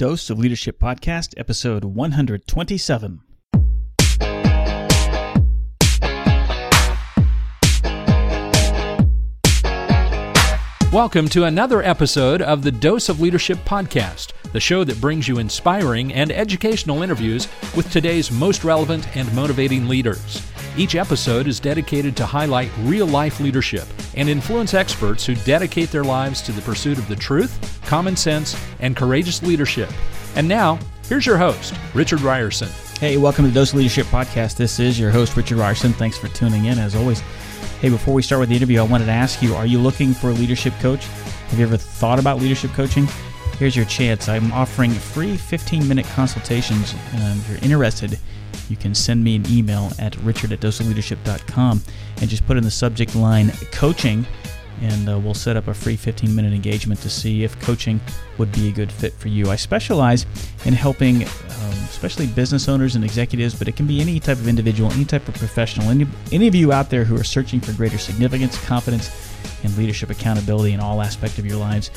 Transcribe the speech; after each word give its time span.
Dose 0.00 0.30
of 0.30 0.38
Leadership 0.38 0.78
Podcast, 0.80 1.34
episode 1.36 1.84
127. 1.84 3.20
Welcome 10.90 11.28
to 11.28 11.44
another 11.44 11.82
episode 11.82 12.40
of 12.40 12.62
the 12.62 12.72
Dose 12.72 13.10
of 13.10 13.20
Leadership 13.20 13.58
Podcast, 13.66 14.32
the 14.52 14.58
show 14.58 14.84
that 14.84 14.98
brings 15.02 15.28
you 15.28 15.38
inspiring 15.38 16.14
and 16.14 16.32
educational 16.32 17.02
interviews 17.02 17.46
with 17.76 17.92
today's 17.92 18.30
most 18.30 18.64
relevant 18.64 19.14
and 19.14 19.30
motivating 19.34 19.86
leaders. 19.86 20.42
Each 20.78 20.94
episode 20.94 21.46
is 21.46 21.60
dedicated 21.60 22.16
to 22.16 22.24
highlight 22.24 22.70
real 22.84 23.06
life 23.06 23.38
leadership 23.38 23.86
and 24.20 24.28
influence 24.28 24.74
experts 24.74 25.24
who 25.24 25.34
dedicate 25.34 25.90
their 25.90 26.04
lives 26.04 26.42
to 26.42 26.52
the 26.52 26.60
pursuit 26.60 26.98
of 26.98 27.08
the 27.08 27.16
truth, 27.16 27.80
common 27.86 28.14
sense, 28.14 28.54
and 28.78 28.94
courageous 28.94 29.42
leadership. 29.42 29.90
And 30.36 30.46
now, 30.46 30.78
here's 31.08 31.24
your 31.24 31.38
host, 31.38 31.74
Richard 31.94 32.18
Rierson. 32.18 32.68
Hey, 32.98 33.16
welcome 33.16 33.46
to 33.46 33.50
the 33.50 33.54
Dose 33.54 33.72
Leadership 33.72 34.06
Podcast. 34.08 34.56
This 34.56 34.78
is 34.78 35.00
your 35.00 35.10
host, 35.10 35.38
Richard 35.38 35.56
Rierson. 35.56 35.94
Thanks 35.94 36.18
for 36.18 36.28
tuning 36.28 36.66
in, 36.66 36.78
as 36.78 36.94
always. 36.94 37.20
Hey, 37.80 37.88
before 37.88 38.12
we 38.12 38.20
start 38.20 38.40
with 38.40 38.50
the 38.50 38.56
interview, 38.56 38.80
I 38.80 38.82
wanted 38.82 39.06
to 39.06 39.12
ask 39.12 39.40
you 39.40 39.54
are 39.54 39.64
you 39.64 39.78
looking 39.78 40.12
for 40.12 40.28
a 40.28 40.34
leadership 40.34 40.74
coach? 40.80 41.06
Have 41.06 41.58
you 41.58 41.64
ever 41.64 41.78
thought 41.78 42.18
about 42.18 42.40
leadership 42.40 42.72
coaching? 42.72 43.08
Here's 43.58 43.74
your 43.74 43.86
chance. 43.86 44.28
I'm 44.28 44.52
offering 44.52 44.90
free 44.90 45.38
15 45.38 45.88
minute 45.88 46.04
consultations. 46.08 46.94
If 47.14 47.48
you're 47.48 47.58
interested, 47.58 48.18
you 48.70 48.76
can 48.76 48.94
send 48.94 49.22
me 49.22 49.36
an 49.36 49.44
email 49.50 49.90
at 49.98 50.16
richard 50.18 50.52
at 50.52 50.60
doseofleadership.com 50.60 51.82
and 52.20 52.30
just 52.30 52.46
put 52.46 52.56
in 52.56 52.64
the 52.64 52.70
subject 52.70 53.14
line 53.14 53.50
coaching, 53.72 54.26
and 54.80 55.08
uh, 55.08 55.18
we'll 55.18 55.34
set 55.34 55.56
up 55.56 55.68
a 55.68 55.74
free 55.74 55.96
15 55.96 56.34
minute 56.34 56.52
engagement 56.52 57.00
to 57.00 57.10
see 57.10 57.44
if 57.44 57.60
coaching 57.60 58.00
would 58.38 58.52
be 58.52 58.68
a 58.68 58.72
good 58.72 58.90
fit 58.90 59.12
for 59.14 59.28
you. 59.28 59.50
I 59.50 59.56
specialize 59.56 60.26
in 60.64 60.72
helping 60.72 61.24
um, 61.24 61.80
especially 61.88 62.26
business 62.28 62.68
owners 62.68 62.96
and 62.96 63.04
executives, 63.04 63.54
but 63.54 63.68
it 63.68 63.76
can 63.76 63.86
be 63.86 64.00
any 64.00 64.18
type 64.20 64.38
of 64.38 64.48
individual, 64.48 64.90
any 64.92 65.04
type 65.04 65.28
of 65.28 65.34
professional, 65.34 65.90
any, 65.90 66.06
any 66.32 66.46
of 66.46 66.54
you 66.54 66.72
out 66.72 66.88
there 66.88 67.04
who 67.04 67.16
are 67.16 67.24
searching 67.24 67.60
for 67.60 67.72
greater 67.72 67.98
significance, 67.98 68.62
confidence, 68.64 69.10
and 69.62 69.76
leadership 69.76 70.10
accountability 70.10 70.72
in 70.72 70.80
all 70.80 71.02
aspects 71.02 71.38
of 71.38 71.44
your 71.44 71.58
lives. 71.58 71.90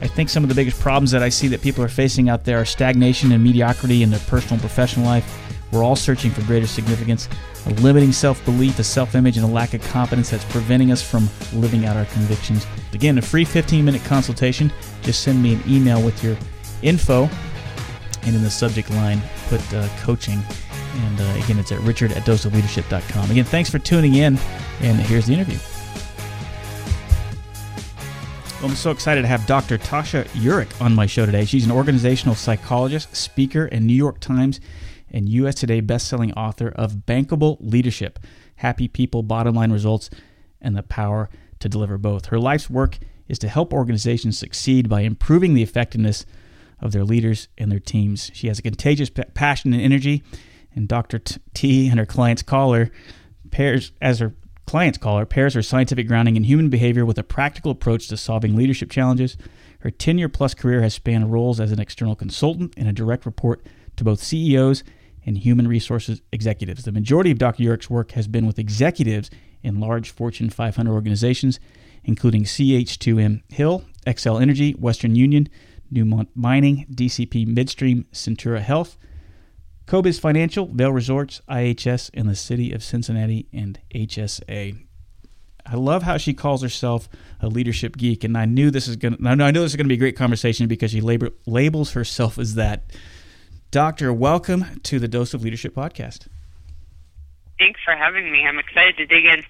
I 0.00 0.08
think 0.08 0.28
some 0.28 0.42
of 0.42 0.48
the 0.48 0.54
biggest 0.54 0.80
problems 0.80 1.12
that 1.12 1.22
I 1.22 1.28
see 1.28 1.48
that 1.48 1.62
people 1.62 1.84
are 1.84 1.88
facing 1.88 2.28
out 2.28 2.44
there 2.44 2.60
are 2.60 2.64
stagnation 2.64 3.30
and 3.32 3.42
mediocrity 3.42 4.02
in 4.02 4.10
their 4.10 4.20
personal 4.20 4.54
and 4.54 4.60
professional 4.60 5.06
life. 5.06 5.24
We're 5.72 5.82
all 5.82 5.96
searching 5.96 6.30
for 6.30 6.42
greater 6.42 6.66
significance, 6.66 7.28
a 7.66 7.70
limiting 7.70 8.12
self 8.12 8.44
belief, 8.44 8.78
a 8.78 8.84
self 8.84 9.14
image, 9.14 9.38
and 9.38 9.44
a 9.44 9.48
lack 9.48 9.72
of 9.72 9.82
confidence 9.84 10.30
that's 10.30 10.44
preventing 10.44 10.92
us 10.92 11.02
from 11.02 11.28
living 11.54 11.86
out 11.86 11.96
our 11.96 12.04
convictions. 12.06 12.66
Again, 12.92 13.16
a 13.16 13.22
free 13.22 13.44
15 13.44 13.84
minute 13.84 14.04
consultation. 14.04 14.70
Just 15.02 15.22
send 15.22 15.42
me 15.42 15.54
an 15.54 15.62
email 15.66 16.02
with 16.02 16.22
your 16.22 16.36
info 16.82 17.28
and 18.24 18.36
in 18.36 18.42
the 18.42 18.50
subject 18.50 18.90
line 18.90 19.20
put 19.48 19.60
uh, 19.74 19.88
coaching. 20.00 20.42
And 20.94 21.20
uh, 21.20 21.42
again, 21.42 21.58
it's 21.58 21.72
at 21.72 21.80
richard 21.80 22.12
at 22.12 22.24
doseofleadership.com. 22.24 23.30
Again, 23.30 23.44
thanks 23.44 23.70
for 23.70 23.78
tuning 23.78 24.14
in, 24.14 24.38
and 24.80 25.00
here's 25.00 25.26
the 25.26 25.32
interview. 25.32 25.58
I'm 28.62 28.76
so 28.76 28.90
excited 28.92 29.22
to 29.22 29.28
have 29.28 29.44
Dr. 29.46 29.76
Tasha 29.76 30.24
Eurich 30.28 30.80
on 30.80 30.94
my 30.94 31.06
show 31.06 31.26
today. 31.26 31.44
She's 31.44 31.64
an 31.64 31.72
organizational 31.72 32.36
psychologist, 32.36 33.16
speaker, 33.16 33.64
and 33.66 33.86
New 33.86 33.94
York 33.94 34.20
Times 34.20 34.60
and 35.12 35.28
U.S. 35.28 35.54
Today 35.54 35.80
best-selling 35.80 36.32
author 36.32 36.68
of 36.68 37.06
Bankable 37.06 37.58
Leadership: 37.60 38.18
Happy 38.56 38.88
People, 38.88 39.22
Bottom 39.22 39.54
Line 39.54 39.70
Results, 39.70 40.10
and 40.60 40.76
the 40.76 40.82
Power 40.82 41.28
to 41.60 41.68
Deliver 41.68 41.98
Both. 41.98 42.26
Her 42.26 42.40
life's 42.40 42.68
work 42.68 42.98
is 43.28 43.38
to 43.40 43.48
help 43.48 43.72
organizations 43.72 44.38
succeed 44.38 44.88
by 44.88 45.02
improving 45.02 45.54
the 45.54 45.62
effectiveness 45.62 46.26
of 46.80 46.92
their 46.92 47.04
leaders 47.04 47.48
and 47.56 47.70
their 47.70 47.78
teams. 47.78 48.30
She 48.34 48.48
has 48.48 48.58
a 48.58 48.62
contagious 48.62 49.10
passion 49.34 49.72
and 49.72 49.80
energy, 49.80 50.22
and 50.74 50.88
Dr. 50.88 51.20
T 51.54 51.88
and 51.88 51.98
her 51.98 52.06
clients 52.06 52.42
call 52.42 52.72
her 52.72 52.90
pairs 53.50 53.92
as 54.00 54.18
her 54.18 54.34
clients 54.66 54.98
call 54.98 55.18
her 55.18 55.26
pairs 55.26 55.54
her 55.54 55.62
scientific 55.62 56.08
grounding 56.08 56.36
in 56.36 56.44
human 56.44 56.70
behavior 56.70 57.04
with 57.04 57.18
a 57.18 57.22
practical 57.22 57.72
approach 57.72 58.08
to 58.08 58.16
solving 58.16 58.56
leadership 58.56 58.90
challenges. 58.90 59.36
Her 59.80 59.90
10-year 59.90 60.28
plus 60.28 60.54
career 60.54 60.82
has 60.82 60.94
spanned 60.94 61.32
roles 61.32 61.60
as 61.60 61.72
an 61.72 61.80
external 61.80 62.14
consultant 62.14 62.74
and 62.76 62.88
a 62.88 62.92
direct 62.92 63.26
report 63.26 63.64
to 63.96 64.04
both 64.04 64.22
CEOs 64.22 64.82
and 65.24 65.38
human 65.38 65.68
resources 65.68 66.20
executives. 66.32 66.84
The 66.84 66.92
majority 66.92 67.30
of 67.30 67.38
Dr. 67.38 67.62
Eurich's 67.62 67.90
work 67.90 68.12
has 68.12 68.26
been 68.28 68.46
with 68.46 68.58
executives 68.58 69.30
in 69.62 69.80
large 69.80 70.10
Fortune 70.10 70.50
500 70.50 70.92
organizations, 70.92 71.60
including 72.04 72.44
CH2M 72.44 73.42
Hill, 73.52 73.84
Xcel 74.06 74.40
Energy, 74.40 74.72
Western 74.72 75.14
Union, 75.14 75.48
Newmont 75.92 76.28
Mining, 76.34 76.86
DCP 76.90 77.46
Midstream, 77.46 78.06
Centura 78.12 78.60
Health, 78.60 78.96
CoBiz 79.86 80.18
Financial, 80.18 80.66
Vail 80.66 80.92
Resorts, 80.92 81.42
IHS, 81.48 82.10
and 82.14 82.28
the 82.28 82.34
City 82.34 82.72
of 82.72 82.82
Cincinnati 82.82 83.46
and 83.52 83.78
HSA. 83.94 84.86
I 85.64 85.74
love 85.76 86.02
how 86.02 86.16
she 86.16 86.34
calls 86.34 86.62
herself 86.62 87.08
a 87.40 87.46
leadership 87.46 87.96
geek, 87.96 88.24
and 88.24 88.36
I 88.36 88.46
knew 88.46 88.70
this 88.70 88.88
is 88.88 88.96
going. 88.96 89.16
to 89.16 89.28
I 89.28 89.34
know 89.34 89.62
this 89.62 89.72
is 89.72 89.76
to 89.76 89.84
be 89.84 89.94
a 89.94 89.98
great 89.98 90.16
conversation 90.16 90.66
because 90.66 90.90
she 90.90 91.00
lab- 91.00 91.34
labels 91.46 91.92
herself 91.92 92.38
as 92.38 92.54
that. 92.56 92.90
Doctor, 93.72 94.12
welcome 94.12 94.66
to 94.82 94.98
the 94.98 95.08
Dose 95.08 95.32
of 95.32 95.42
Leadership 95.42 95.74
podcast. 95.74 96.28
Thanks 97.58 97.80
for 97.82 97.96
having 97.96 98.30
me. 98.30 98.44
I'm 98.46 98.58
excited 98.58 98.98
to 98.98 99.06
dig 99.06 99.24
in. 99.24 99.42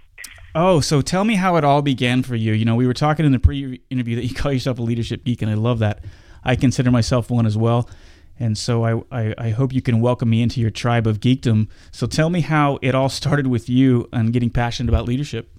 Oh, 0.54 0.78
so 0.78 1.00
tell 1.00 1.24
me 1.24 1.34
how 1.34 1.56
it 1.56 1.64
all 1.64 1.82
began 1.82 2.22
for 2.22 2.36
you. 2.36 2.52
You 2.52 2.64
know, 2.64 2.76
we 2.76 2.86
were 2.86 2.94
talking 2.94 3.26
in 3.26 3.32
the 3.32 3.40
pre-interview 3.40 4.14
that 4.14 4.24
you 4.24 4.32
call 4.32 4.52
yourself 4.52 4.78
a 4.78 4.82
leadership 4.82 5.24
geek, 5.24 5.42
and 5.42 5.50
I 5.50 5.54
love 5.54 5.80
that. 5.80 6.04
I 6.44 6.54
consider 6.54 6.92
myself 6.92 7.32
one 7.32 7.46
as 7.46 7.56
well. 7.56 7.90
And 8.38 8.56
so 8.56 8.84
I, 8.84 9.02
I, 9.10 9.34
I, 9.38 9.50
hope 9.50 9.72
you 9.72 9.82
can 9.82 10.00
welcome 10.00 10.30
me 10.30 10.40
into 10.40 10.60
your 10.60 10.70
tribe 10.70 11.08
of 11.08 11.18
geekdom. 11.18 11.68
So 11.90 12.06
tell 12.06 12.30
me 12.30 12.42
how 12.42 12.78
it 12.80 12.94
all 12.94 13.08
started 13.08 13.48
with 13.48 13.68
you 13.68 14.08
and 14.12 14.32
getting 14.32 14.50
passionate 14.50 14.88
about 14.88 15.08
leadership. 15.08 15.50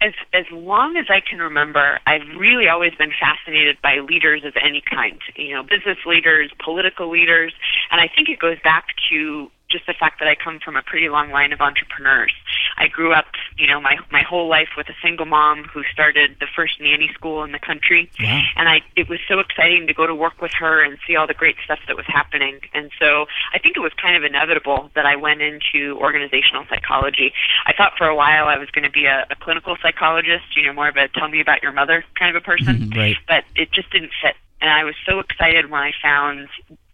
As 0.00 0.12
as 0.32 0.44
long 0.52 0.96
as 0.96 1.06
I 1.08 1.20
can 1.20 1.40
remember, 1.40 1.98
I've 2.06 2.26
really 2.38 2.68
always 2.68 2.94
been 2.94 3.12
fascinated 3.18 3.78
by 3.82 3.98
leaders 3.98 4.44
of 4.44 4.54
any 4.62 4.80
kind. 4.80 5.20
You 5.36 5.54
know, 5.54 5.62
business 5.62 5.98
leaders, 6.06 6.52
political 6.64 7.10
leaders, 7.10 7.52
and 7.90 8.00
I 8.00 8.08
think 8.08 8.28
it 8.28 8.38
goes 8.38 8.58
back 8.62 8.86
to 9.10 9.50
just 9.70 9.86
the 9.86 9.94
fact 9.94 10.18
that 10.18 10.28
I 10.28 10.34
come 10.34 10.58
from 10.60 10.76
a 10.76 10.82
pretty 10.82 11.08
long 11.08 11.30
line 11.30 11.52
of 11.52 11.60
entrepreneurs. 11.60 12.32
I 12.76 12.88
grew 12.88 13.12
up, 13.12 13.26
you 13.56 13.66
know, 13.66 13.80
my 13.80 13.98
my 14.10 14.22
whole 14.22 14.48
life 14.48 14.70
with 14.76 14.88
a 14.88 14.94
single 15.02 15.26
mom 15.26 15.64
who 15.64 15.82
started 15.92 16.36
the 16.40 16.46
first 16.54 16.80
nanny 16.80 17.10
school 17.12 17.44
in 17.44 17.52
the 17.52 17.58
country, 17.58 18.10
wow. 18.20 18.42
and 18.56 18.68
I 18.68 18.80
it 18.96 19.08
was 19.08 19.18
so 19.28 19.40
exciting 19.40 19.86
to 19.86 19.94
go 19.94 20.06
to 20.06 20.14
work 20.14 20.40
with 20.40 20.52
her 20.52 20.82
and 20.82 20.98
see 21.06 21.16
all 21.16 21.26
the 21.26 21.34
great 21.34 21.56
stuff 21.64 21.80
that 21.86 21.96
was 21.96 22.06
happening. 22.06 22.60
And 22.72 22.90
so 22.98 23.26
I 23.52 23.58
think 23.58 23.76
it 23.76 23.80
was 23.80 23.92
kind 24.00 24.16
of 24.16 24.24
inevitable 24.24 24.90
that 24.94 25.06
I 25.06 25.16
went 25.16 25.42
into 25.42 25.98
organizational 25.98 26.64
psychology. 26.68 27.32
I 27.66 27.72
thought 27.72 27.92
for 27.98 28.06
a 28.06 28.16
while 28.16 28.46
I 28.46 28.56
was 28.56 28.70
going 28.70 28.84
to 28.84 28.90
be 28.90 29.06
a, 29.06 29.26
a 29.30 29.36
clinical 29.36 29.76
psychologist, 29.82 30.56
you 30.56 30.64
know, 30.64 30.72
more 30.72 30.88
of 30.88 30.96
a 30.96 31.08
tell 31.08 31.28
me 31.28 31.40
about 31.40 31.62
your 31.62 31.72
mother 31.72 32.04
kind 32.18 32.34
of 32.34 32.42
a 32.42 32.44
person, 32.44 32.76
mm-hmm, 32.76 32.98
right. 32.98 33.16
but 33.26 33.44
it 33.54 33.72
just 33.72 33.90
didn't 33.90 34.12
fit. 34.22 34.36
And 34.60 34.70
I 34.70 34.84
was 34.84 34.94
so 35.06 35.20
excited 35.20 35.70
when 35.70 35.80
I 35.80 35.92
found 36.02 36.48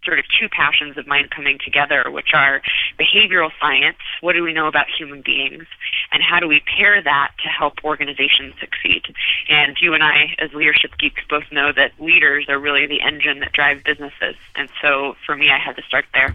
sort 0.04 0.19
of 0.19 0.25
two 0.38 0.48
passions 0.48 0.97
of 0.97 1.06
mine 1.06 1.28
coming 1.34 1.59
together, 1.65 2.10
which 2.10 2.34
are 2.34 2.62
behavioral 2.98 3.50
science, 3.60 3.98
what 4.20 4.34
do 4.34 4.42
we 4.42 4.53
know 4.53 4.66
about 4.66 4.87
human 4.88 5.22
beings, 5.22 5.65
and 6.12 6.22
how 6.22 6.41
do 6.41 6.48
we 6.48 6.60
pair 6.60 7.03
that 7.03 7.32
to 7.42 7.48
help 7.48 7.75
organizations 7.84 8.54
succeed. 8.60 9.03
And 9.48 9.76
you 9.81 9.94
and 9.94 10.03
I, 10.03 10.34
as 10.38 10.53
leadership 10.53 10.93
geeks, 10.98 11.22
both 11.28 11.44
know 11.50 11.72
that 11.72 11.93
leaders 11.98 12.47
are 12.48 12.59
really 12.59 12.87
the 12.87 13.00
engine 13.00 13.41
that 13.41 13.53
drive 13.53 13.82
businesses. 13.84 14.37
And 14.56 14.69
so 14.81 15.16
for 15.25 15.37
me, 15.37 15.50
I 15.50 15.59
had 15.59 15.76
to 15.76 15.82
start 15.82 16.04
there. 16.12 16.34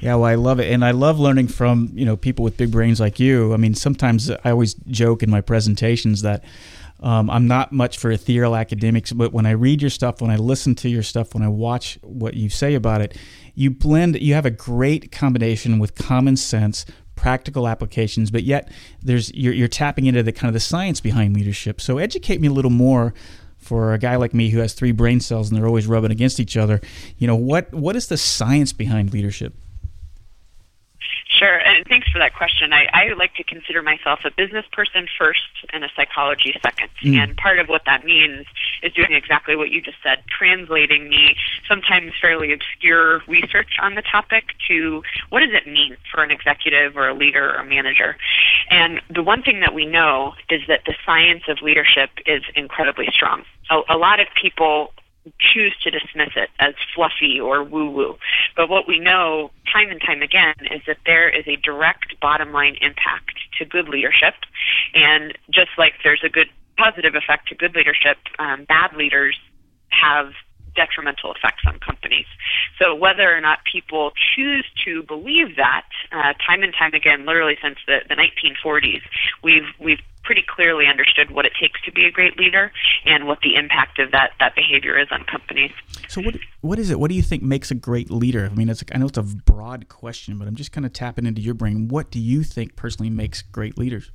Yeah, 0.00 0.16
well, 0.16 0.24
I 0.24 0.34
love 0.34 0.60
it, 0.60 0.70
and 0.70 0.84
I 0.84 0.90
love 0.90 1.18
learning 1.18 1.48
from 1.48 1.90
you 1.94 2.04
know 2.04 2.16
people 2.16 2.44
with 2.44 2.56
big 2.56 2.70
brains 2.70 3.00
like 3.00 3.18
you. 3.18 3.54
I 3.54 3.56
mean, 3.56 3.74
sometimes 3.74 4.30
I 4.30 4.50
always 4.50 4.74
joke 4.74 5.22
in 5.22 5.30
my 5.30 5.40
presentations 5.40 6.22
that 6.22 6.44
um, 7.00 7.28
I'm 7.28 7.46
not 7.46 7.72
much 7.72 7.98
for 7.98 8.10
ethereal 8.10 8.56
academics, 8.56 9.12
but 9.12 9.32
when 9.32 9.46
I 9.46 9.50
read 9.50 9.82
your 9.82 9.90
stuff, 9.90 10.20
when 10.20 10.30
I 10.30 10.36
listen 10.36 10.74
to 10.76 10.88
your 10.88 11.02
stuff, 11.02 11.34
when 11.34 11.42
I 11.42 11.48
watch 11.48 11.98
what 12.02 12.34
you 12.34 12.48
say 12.48 12.74
about 12.74 13.00
it, 13.00 13.16
you 13.54 13.70
blend, 13.70 14.20
you 14.20 14.34
have 14.34 14.46
a 14.46 14.50
great 14.50 15.12
combination 15.12 15.78
with 15.78 15.94
common 15.94 16.36
sense, 16.36 16.86
practical 17.14 17.68
applications, 17.68 18.30
but 18.30 18.42
yet 18.44 18.70
there's 19.02 19.32
you're, 19.34 19.52
you're 19.52 19.68
tapping 19.68 20.06
into 20.06 20.22
the 20.22 20.32
kind 20.32 20.48
of 20.48 20.54
the 20.54 20.60
science 20.60 21.00
behind 21.00 21.34
leadership. 21.34 21.80
So 21.80 21.98
educate 21.98 22.40
me 22.40 22.48
a 22.48 22.52
little 22.52 22.70
more 22.70 23.14
for 23.58 23.94
a 23.94 23.98
guy 23.98 24.16
like 24.16 24.34
me 24.34 24.50
who 24.50 24.58
has 24.58 24.74
three 24.74 24.92
brain 24.92 25.20
cells 25.20 25.48
and 25.48 25.58
they're 25.58 25.66
always 25.66 25.86
rubbing 25.86 26.10
against 26.10 26.38
each 26.38 26.56
other. 26.56 26.80
You 27.18 27.26
know 27.26 27.36
what 27.36 27.72
what 27.72 27.96
is 27.96 28.08
the 28.08 28.16
science 28.16 28.72
behind 28.72 29.12
leadership? 29.12 29.54
Sure, 31.44 31.58
and 31.58 31.84
thanks 31.86 32.08
for 32.08 32.18
that 32.18 32.34
question. 32.34 32.72
I, 32.72 32.86
I 32.94 33.12
like 33.18 33.34
to 33.34 33.44
consider 33.44 33.82
myself 33.82 34.20
a 34.24 34.30
business 34.30 34.64
person 34.72 35.06
first 35.18 35.42
and 35.74 35.84
a 35.84 35.88
psychology 35.94 36.54
second. 36.62 36.88
Mm. 37.02 37.16
And 37.16 37.36
part 37.36 37.58
of 37.58 37.68
what 37.68 37.82
that 37.84 38.02
means 38.02 38.46
is 38.82 38.94
doing 38.94 39.12
exactly 39.12 39.54
what 39.54 39.70
you 39.70 39.82
just 39.82 39.98
said, 40.02 40.22
translating 40.26 41.10
the 41.10 41.34
sometimes 41.68 42.12
fairly 42.18 42.52
obscure 42.52 43.22
research 43.28 43.76
on 43.82 43.94
the 43.94 44.00
topic 44.00 44.54
to 44.68 45.02
what 45.28 45.40
does 45.40 45.52
it 45.52 45.66
mean 45.66 45.98
for 46.10 46.22
an 46.22 46.30
executive 46.30 46.96
or 46.96 47.08
a 47.08 47.14
leader 47.14 47.50
or 47.50 47.56
a 47.56 47.64
manager. 47.64 48.16
And 48.70 49.02
the 49.10 49.22
one 49.22 49.42
thing 49.42 49.60
that 49.60 49.74
we 49.74 49.84
know 49.84 50.32
is 50.48 50.62
that 50.68 50.80
the 50.86 50.94
science 51.04 51.42
of 51.48 51.60
leadership 51.60 52.08
is 52.24 52.42
incredibly 52.56 53.08
strong. 53.12 53.42
A, 53.70 53.82
a 53.90 53.98
lot 53.98 54.18
of 54.18 54.28
people 54.40 54.92
choose 55.38 55.74
to 55.82 55.90
dismiss 55.90 56.30
it 56.36 56.50
as 56.58 56.74
fluffy 56.94 57.40
or 57.40 57.62
woo 57.62 57.90
woo. 57.90 58.16
But 58.56 58.68
what 58.68 58.86
we 58.86 58.98
know 58.98 59.50
time 59.72 59.90
and 59.90 60.00
time 60.00 60.22
again 60.22 60.54
is 60.70 60.82
that 60.86 60.98
there 61.06 61.28
is 61.28 61.44
a 61.46 61.56
direct 61.56 62.18
bottom 62.20 62.52
line 62.52 62.76
impact 62.80 63.38
to 63.58 63.64
good 63.64 63.88
leadership. 63.88 64.34
And 64.94 65.36
just 65.50 65.70
like 65.78 65.94
there's 66.02 66.22
a 66.24 66.28
good 66.28 66.48
positive 66.76 67.14
effect 67.14 67.48
to 67.48 67.54
good 67.54 67.74
leadership, 67.74 68.18
um, 68.38 68.64
bad 68.64 68.94
leaders 68.96 69.38
have 69.88 70.32
detrimental 70.74 71.32
effects 71.32 71.62
on 71.66 71.78
companies. 71.78 72.26
So 72.80 72.94
whether 72.94 73.32
or 73.32 73.40
not 73.40 73.60
people 73.70 74.12
choose 74.34 74.64
to 74.84 75.02
believe 75.04 75.56
that, 75.56 75.86
uh, 76.12 76.34
time 76.44 76.62
and 76.62 76.74
time 76.74 76.94
again, 76.94 77.24
literally 77.24 77.56
since 77.62 77.78
the, 77.86 78.00
the 78.08 78.16
1940s, 78.16 79.02
we've 79.42 79.68
we've 79.78 80.00
pretty 80.24 80.44
clearly 80.46 80.86
understood 80.86 81.30
what 81.30 81.46
it 81.46 81.52
takes 81.60 81.80
to 81.82 81.92
be 81.92 82.04
a 82.04 82.10
great 82.10 82.38
leader 82.38 82.72
and 83.04 83.26
what 83.26 83.40
the 83.42 83.54
impact 83.54 83.98
of 83.98 84.10
that, 84.12 84.32
that 84.40 84.54
behavior 84.54 84.98
is 84.98 85.08
on 85.10 85.24
companies. 85.24 85.72
So 86.08 86.20
what 86.22 86.36
what 86.60 86.78
is 86.78 86.90
it? 86.90 86.98
What 86.98 87.10
do 87.10 87.14
you 87.14 87.22
think 87.22 87.42
makes 87.42 87.70
a 87.70 87.74
great 87.74 88.10
leader? 88.10 88.48
I 88.50 88.54
mean, 88.54 88.68
it's 88.68 88.82
I 88.92 88.98
know 88.98 89.06
it's 89.06 89.18
a 89.18 89.22
broad 89.22 89.88
question, 89.88 90.38
but 90.38 90.48
I'm 90.48 90.56
just 90.56 90.72
kind 90.72 90.86
of 90.86 90.92
tapping 90.92 91.26
into 91.26 91.40
your 91.40 91.54
brain. 91.54 91.88
What 91.88 92.10
do 92.10 92.18
you 92.18 92.42
think 92.42 92.76
personally 92.76 93.10
makes 93.10 93.42
great 93.42 93.78
leaders? 93.78 94.10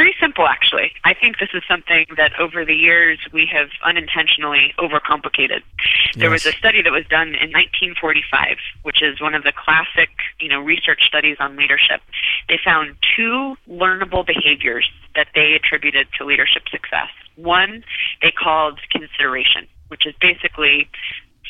Pretty 0.00 0.16
simple, 0.18 0.46
actually. 0.46 0.92
I 1.04 1.12
think 1.12 1.40
this 1.40 1.50
is 1.52 1.62
something 1.68 2.06
that 2.16 2.32
over 2.40 2.64
the 2.64 2.74
years 2.74 3.18
we 3.34 3.44
have 3.52 3.68
unintentionally 3.84 4.72
overcomplicated. 4.78 5.60
Yes. 5.60 6.16
There 6.16 6.30
was 6.30 6.46
a 6.46 6.52
study 6.52 6.80
that 6.80 6.90
was 6.90 7.04
done 7.10 7.34
in 7.34 7.52
1945, 7.52 8.56
which 8.80 9.02
is 9.02 9.20
one 9.20 9.34
of 9.34 9.42
the 9.42 9.52
classic, 9.52 10.08
you 10.38 10.48
know, 10.48 10.58
research 10.58 11.02
studies 11.06 11.36
on 11.38 11.54
leadership. 11.54 12.00
They 12.48 12.58
found 12.64 12.96
two 13.14 13.56
learnable 13.68 14.26
behaviors 14.26 14.90
that 15.16 15.26
they 15.34 15.52
attributed 15.52 16.08
to 16.16 16.24
leadership 16.24 16.62
success. 16.70 17.10
One 17.36 17.84
they 18.22 18.30
called 18.30 18.80
consideration, 18.90 19.66
which 19.88 20.06
is 20.06 20.14
basically 20.18 20.88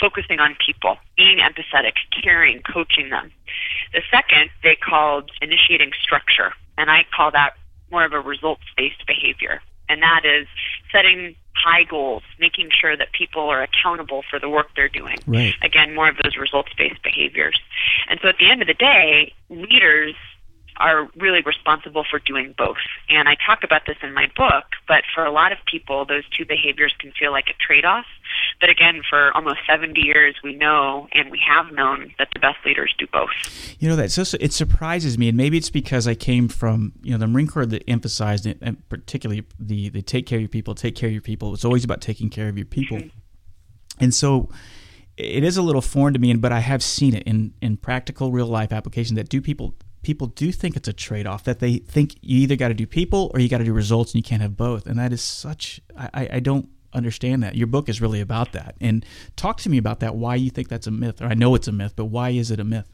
focusing 0.00 0.40
on 0.40 0.56
people, 0.66 0.96
being 1.16 1.38
empathetic, 1.38 1.92
caring, 2.20 2.62
coaching 2.62 3.10
them. 3.10 3.30
The 3.92 4.02
second 4.10 4.50
they 4.64 4.74
called 4.74 5.30
initiating 5.40 5.92
structure, 6.02 6.52
and 6.76 6.90
I 6.90 7.04
call 7.14 7.30
that 7.30 7.52
more 7.90 8.04
of 8.04 8.12
a 8.12 8.20
results 8.20 8.62
based 8.76 9.06
behavior. 9.06 9.60
And 9.88 10.02
that 10.02 10.22
is 10.24 10.46
setting 10.92 11.34
high 11.54 11.84
goals, 11.84 12.22
making 12.38 12.70
sure 12.70 12.96
that 12.96 13.12
people 13.12 13.42
are 13.42 13.62
accountable 13.62 14.22
for 14.30 14.38
the 14.38 14.48
work 14.48 14.68
they're 14.76 14.88
doing. 14.88 15.18
Right. 15.26 15.54
Again, 15.62 15.94
more 15.94 16.08
of 16.08 16.16
those 16.22 16.36
results 16.36 16.70
based 16.76 17.02
behaviors. 17.02 17.60
And 18.08 18.18
so 18.22 18.28
at 18.28 18.38
the 18.38 18.50
end 18.50 18.62
of 18.62 18.68
the 18.68 18.74
day, 18.74 19.34
leaders 19.48 20.14
are 20.80 21.08
really 21.16 21.42
responsible 21.42 22.04
for 22.10 22.18
doing 22.18 22.54
both. 22.56 22.78
And 23.08 23.28
I 23.28 23.36
talk 23.46 23.62
about 23.62 23.82
this 23.86 23.98
in 24.02 24.14
my 24.14 24.30
book, 24.34 24.64
but 24.88 25.04
for 25.14 25.24
a 25.24 25.30
lot 25.30 25.52
of 25.52 25.58
people, 25.70 26.06
those 26.06 26.24
two 26.36 26.46
behaviors 26.46 26.94
can 26.98 27.12
feel 27.12 27.32
like 27.32 27.48
a 27.48 27.54
trade 27.64 27.84
off. 27.84 28.06
But 28.60 28.70
again, 28.70 29.02
for 29.08 29.30
almost 29.36 29.60
70 29.68 30.00
years, 30.00 30.36
we 30.42 30.54
know 30.54 31.06
and 31.12 31.30
we 31.30 31.40
have 31.46 31.70
known 31.72 32.12
that 32.18 32.28
the 32.32 32.40
best 32.40 32.58
leaders 32.64 32.94
do 32.98 33.06
both. 33.12 33.30
You 33.78 33.88
know, 33.88 33.96
that 33.96 34.10
so 34.10 34.24
it 34.40 34.52
surprises 34.52 35.18
me, 35.18 35.28
and 35.28 35.36
maybe 35.36 35.58
it's 35.58 35.70
because 35.70 36.08
I 36.08 36.14
came 36.14 36.48
from 36.48 36.92
you 37.02 37.12
know 37.12 37.18
the 37.18 37.26
Marine 37.26 37.46
Corps 37.46 37.66
that 37.66 37.84
emphasized 37.88 38.46
it, 38.46 38.58
and 38.62 38.88
particularly 38.88 39.44
the 39.58 39.90
the 39.90 40.02
take 40.02 40.26
care 40.26 40.38
of 40.38 40.42
your 40.42 40.48
people, 40.48 40.74
take 40.74 40.94
care 40.94 41.08
of 41.08 41.12
your 41.12 41.22
people. 41.22 41.52
It's 41.52 41.64
always 41.64 41.84
about 41.84 42.00
taking 42.00 42.30
care 42.30 42.48
of 42.48 42.56
your 42.56 42.66
people, 42.66 42.98
mm-hmm. 42.98 44.02
and 44.02 44.14
so 44.14 44.48
it 45.16 45.44
is 45.44 45.56
a 45.56 45.62
little 45.62 45.82
foreign 45.82 46.14
to 46.14 46.20
me, 46.20 46.34
but 46.34 46.52
I 46.52 46.60
have 46.60 46.82
seen 46.82 47.14
it 47.14 47.24
in 47.24 47.52
in 47.60 47.76
practical 47.76 48.32
real 48.32 48.46
life 48.46 48.72
application 48.72 49.16
that 49.16 49.28
do 49.28 49.42
people 49.42 49.74
people 50.02 50.26
do 50.28 50.52
think 50.52 50.76
it's 50.76 50.88
a 50.88 50.92
trade 50.92 51.26
off 51.26 51.44
that 51.44 51.58
they 51.58 51.76
think 51.76 52.16
you 52.22 52.40
either 52.40 52.56
got 52.56 52.68
to 52.68 52.74
do 52.74 52.86
people 52.86 53.30
or 53.34 53.40
you 53.40 53.48
got 53.48 53.58
to 53.58 53.64
do 53.64 53.72
results 53.72 54.12
and 54.12 54.18
you 54.18 54.28
can't 54.28 54.42
have 54.42 54.56
both. 54.56 54.86
And 54.86 54.98
that 54.98 55.12
is 55.12 55.20
such, 55.20 55.80
I, 55.96 56.28
I 56.32 56.40
don't 56.40 56.68
understand 56.92 57.42
that. 57.42 57.54
Your 57.54 57.66
book 57.66 57.88
is 57.88 58.00
really 58.00 58.20
about 58.20 58.52
that. 58.52 58.76
And 58.80 59.04
talk 59.36 59.58
to 59.58 59.68
me 59.68 59.78
about 59.78 60.00
that, 60.00 60.16
why 60.16 60.34
you 60.36 60.50
think 60.50 60.68
that's 60.68 60.86
a 60.86 60.90
myth. 60.90 61.20
Or 61.20 61.26
I 61.26 61.34
know 61.34 61.54
it's 61.54 61.68
a 61.68 61.72
myth, 61.72 61.92
but 61.96 62.06
why 62.06 62.30
is 62.30 62.50
it 62.50 62.60
a 62.60 62.64
myth? 62.64 62.90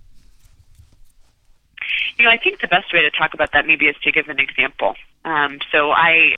You 2.19 2.25
know, 2.25 2.31
I 2.31 2.39
think 2.39 2.61
the 2.61 2.69
best 2.69 2.93
way 2.93 3.03
to 3.03 3.11
talk 3.11 3.35
about 3.35 3.53
that 3.53 3.67
maybe 3.67 3.87
is 3.87 3.97
to 4.03 4.11
give 4.11 4.29
an 4.29 4.41
example. 4.41 4.97
Um, 5.25 5.59
so 5.71 5.91
I, 5.91 6.35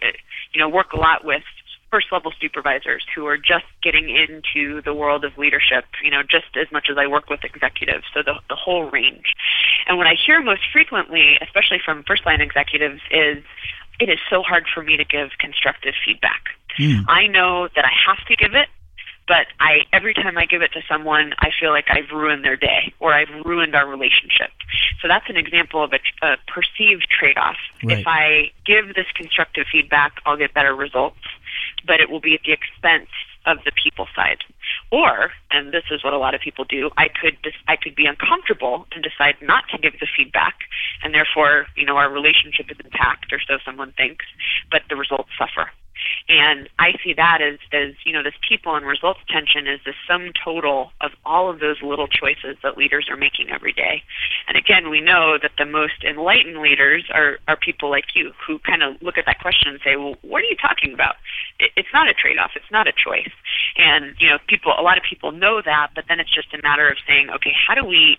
you 0.53 0.61
know, 0.61 0.69
work 0.69 0.93
a 0.93 0.97
lot 0.99 1.25
with 1.25 1.43
first 1.91 2.09
level 2.13 2.33
supervisors 2.41 3.05
who 3.15 3.27
are 3.27 3.39
just 3.39 3.65
getting 3.83 4.09
into 4.11 4.83
the 4.83 4.93
world 4.93 5.25
of 5.25 5.37
leadership, 5.39 5.85
you 6.03 6.11
know, 6.11 6.23
just 6.23 6.57
as 6.61 6.71
much 6.71 6.89
as 6.91 6.99
I 6.99 7.07
work 7.07 7.31
with 7.31 7.45
executives, 7.45 8.05
so 8.13 8.23
the, 8.23 8.35
the 8.49 8.57
whole 8.57 8.91
range. 8.91 9.35
And 9.87 9.97
what 9.97 10.07
I 10.07 10.15
hear 10.15 10.43
most 10.43 10.63
frequently, 10.73 11.39
especially 11.41 11.81
from 11.85 12.03
first 12.05 12.27
line 12.27 12.41
executives, 12.41 13.01
is 13.11 13.43
it 14.01 14.09
is 14.09 14.19
so 14.31 14.43
hard 14.43 14.67
for 14.73 14.83
me 14.83 14.97
to 14.97 15.05
give 15.05 15.31
constructive 15.39 15.95
feedback. 16.05 16.51
Mm. 16.79 17.05
I 17.09 17.27
know 17.27 17.69
that 17.75 17.85
I 17.85 17.93
have 18.07 18.25
to 18.29 18.37
give 18.37 18.55
it, 18.55 18.69
but 19.27 19.47
I 19.61 19.81
every 19.93 20.15
time 20.15 20.39
I 20.39 20.47
give 20.47 20.63
it 20.63 20.73
to 20.73 20.81
someone, 20.89 21.35
I 21.39 21.51
feel 21.59 21.71
like 21.71 21.87
I've 21.91 22.11
ruined 22.11 22.45
their 22.45 22.57
day 22.57 22.95
or 23.01 23.13
I've 23.13 23.29
ruined 23.45 23.75
our 23.75 23.87
relationship. 23.87 24.51
So 25.03 25.09
that's 25.09 25.29
an 25.29 25.37
example 25.37 25.83
of 25.83 25.93
a, 25.93 26.01
a 26.27 26.37
perceived 26.47 27.09
trade-off. 27.11 27.57
Right. 27.83 27.99
If 27.99 28.07
I 28.07 28.53
give 28.65 28.95
this 28.95 29.07
constructive 29.15 29.67
feedback, 29.71 30.21
I'll 30.25 30.37
get 30.37 30.55
better 30.55 30.75
results 30.75 31.19
but 31.87 32.01
it 32.01 32.11
will 32.11 32.21
be 32.21 32.35
at 32.35 32.41
the 32.45 32.53
expense 32.53 33.11
of 33.47 33.59
the 33.65 33.73
people 33.73 34.07
side. 34.15 34.39
Or, 34.91 35.31
and 35.51 35.73
this 35.73 35.85
is 35.91 36.05
what 36.05 36.13
a 36.13 36.19
lot 36.19 36.35
of 36.35 36.41
people 36.41 36.65
do, 36.65 36.91
I 36.97 37.09
could 37.09 37.37
dis- 37.43 37.65
I 37.67 37.77
could 37.77 37.95
be 37.95 38.07
uncomfortable 38.07 38.87
and 38.93 39.03
decide 39.03 39.37
not 39.41 39.65
to 39.71 39.79
give 39.79 39.95
the 40.01 40.07
feedback, 40.17 40.61
and 41.03 41.15
therefore, 41.15 41.67
you 41.77 41.87
know, 41.87 41.97
our 41.97 42.11
relationship 42.11 42.71
is 42.71 42.77
intact, 42.85 43.33
or 43.33 43.41
so 43.41 43.59
someone 43.65 43.93
thinks, 43.93 44.27
but 44.71 44.83
the 44.89 44.97
results 44.97 45.31
suffer. 45.39 45.71
And 46.29 46.69
I 46.79 46.95
see 47.03 47.15
that 47.15 47.41
as, 47.41 47.59
as 47.73 47.95
you 48.05 48.13
know, 48.13 48.23
this 48.23 48.35
people 48.47 48.75
and 48.75 48.87
results 48.87 49.21
tension 49.29 49.67
is 49.67 49.81
the 49.85 49.95
sum 50.07 50.33
total 50.45 50.93
of 51.01 51.13
all 51.25 51.51
of 51.51 51.61
those 51.61 51.83
little 51.83 52.09
choices 52.09 52.57
that 52.63 52.77
leaders 52.77 53.09
are 53.11 53.17
making 53.17 53.51
every 53.51 53.73
day. 53.73 54.03
And 54.47 54.57
again, 54.57 54.91
we 54.91 55.01
know 55.01 55.39
that 55.41 55.53
the 55.59 55.67
most 55.67 56.05
enlightened 56.05 56.59
leaders 56.59 57.05
are, 57.13 57.39
are 57.49 57.57
people 57.57 57.91
like 57.91 58.15
you 58.15 58.33
who 58.47 58.59
kind 58.59 58.83
of 58.83 59.01
look 59.03 59.19
at 59.19 59.27
that 59.27 59.41
question 59.41 59.73
and 59.73 59.81
say, 59.85 59.97
well, 59.97 60.17
what 60.23 60.43
are 60.43 60.47
you 60.47 60.57
talking 60.57 60.93
about? 60.93 61.17
It, 61.59 61.71
it's 61.77 61.89
not 61.93 62.09
a 62.09 62.15
trade 62.15 62.39
off, 62.39 62.53
it's 62.55 62.71
not 62.71 62.87
a 62.87 62.93
choice. 62.93 63.33
And, 63.77 64.15
you 64.19 64.29
know, 64.29 64.39
people, 64.47 64.73
a 64.79 64.83
lot 64.83 64.99
of 64.99 65.05
people 65.05 65.33
know 65.33 65.63
that, 65.65 65.91
but 65.95 66.05
then 66.09 66.21
it's 66.21 66.35
just 66.35 66.53
a 66.55 66.63
matter 66.63 66.89
of 66.89 66.97
saying, 67.07 67.31
okay, 67.31 67.53
how 67.67 67.75
do 67.75 67.85
we 67.85 68.19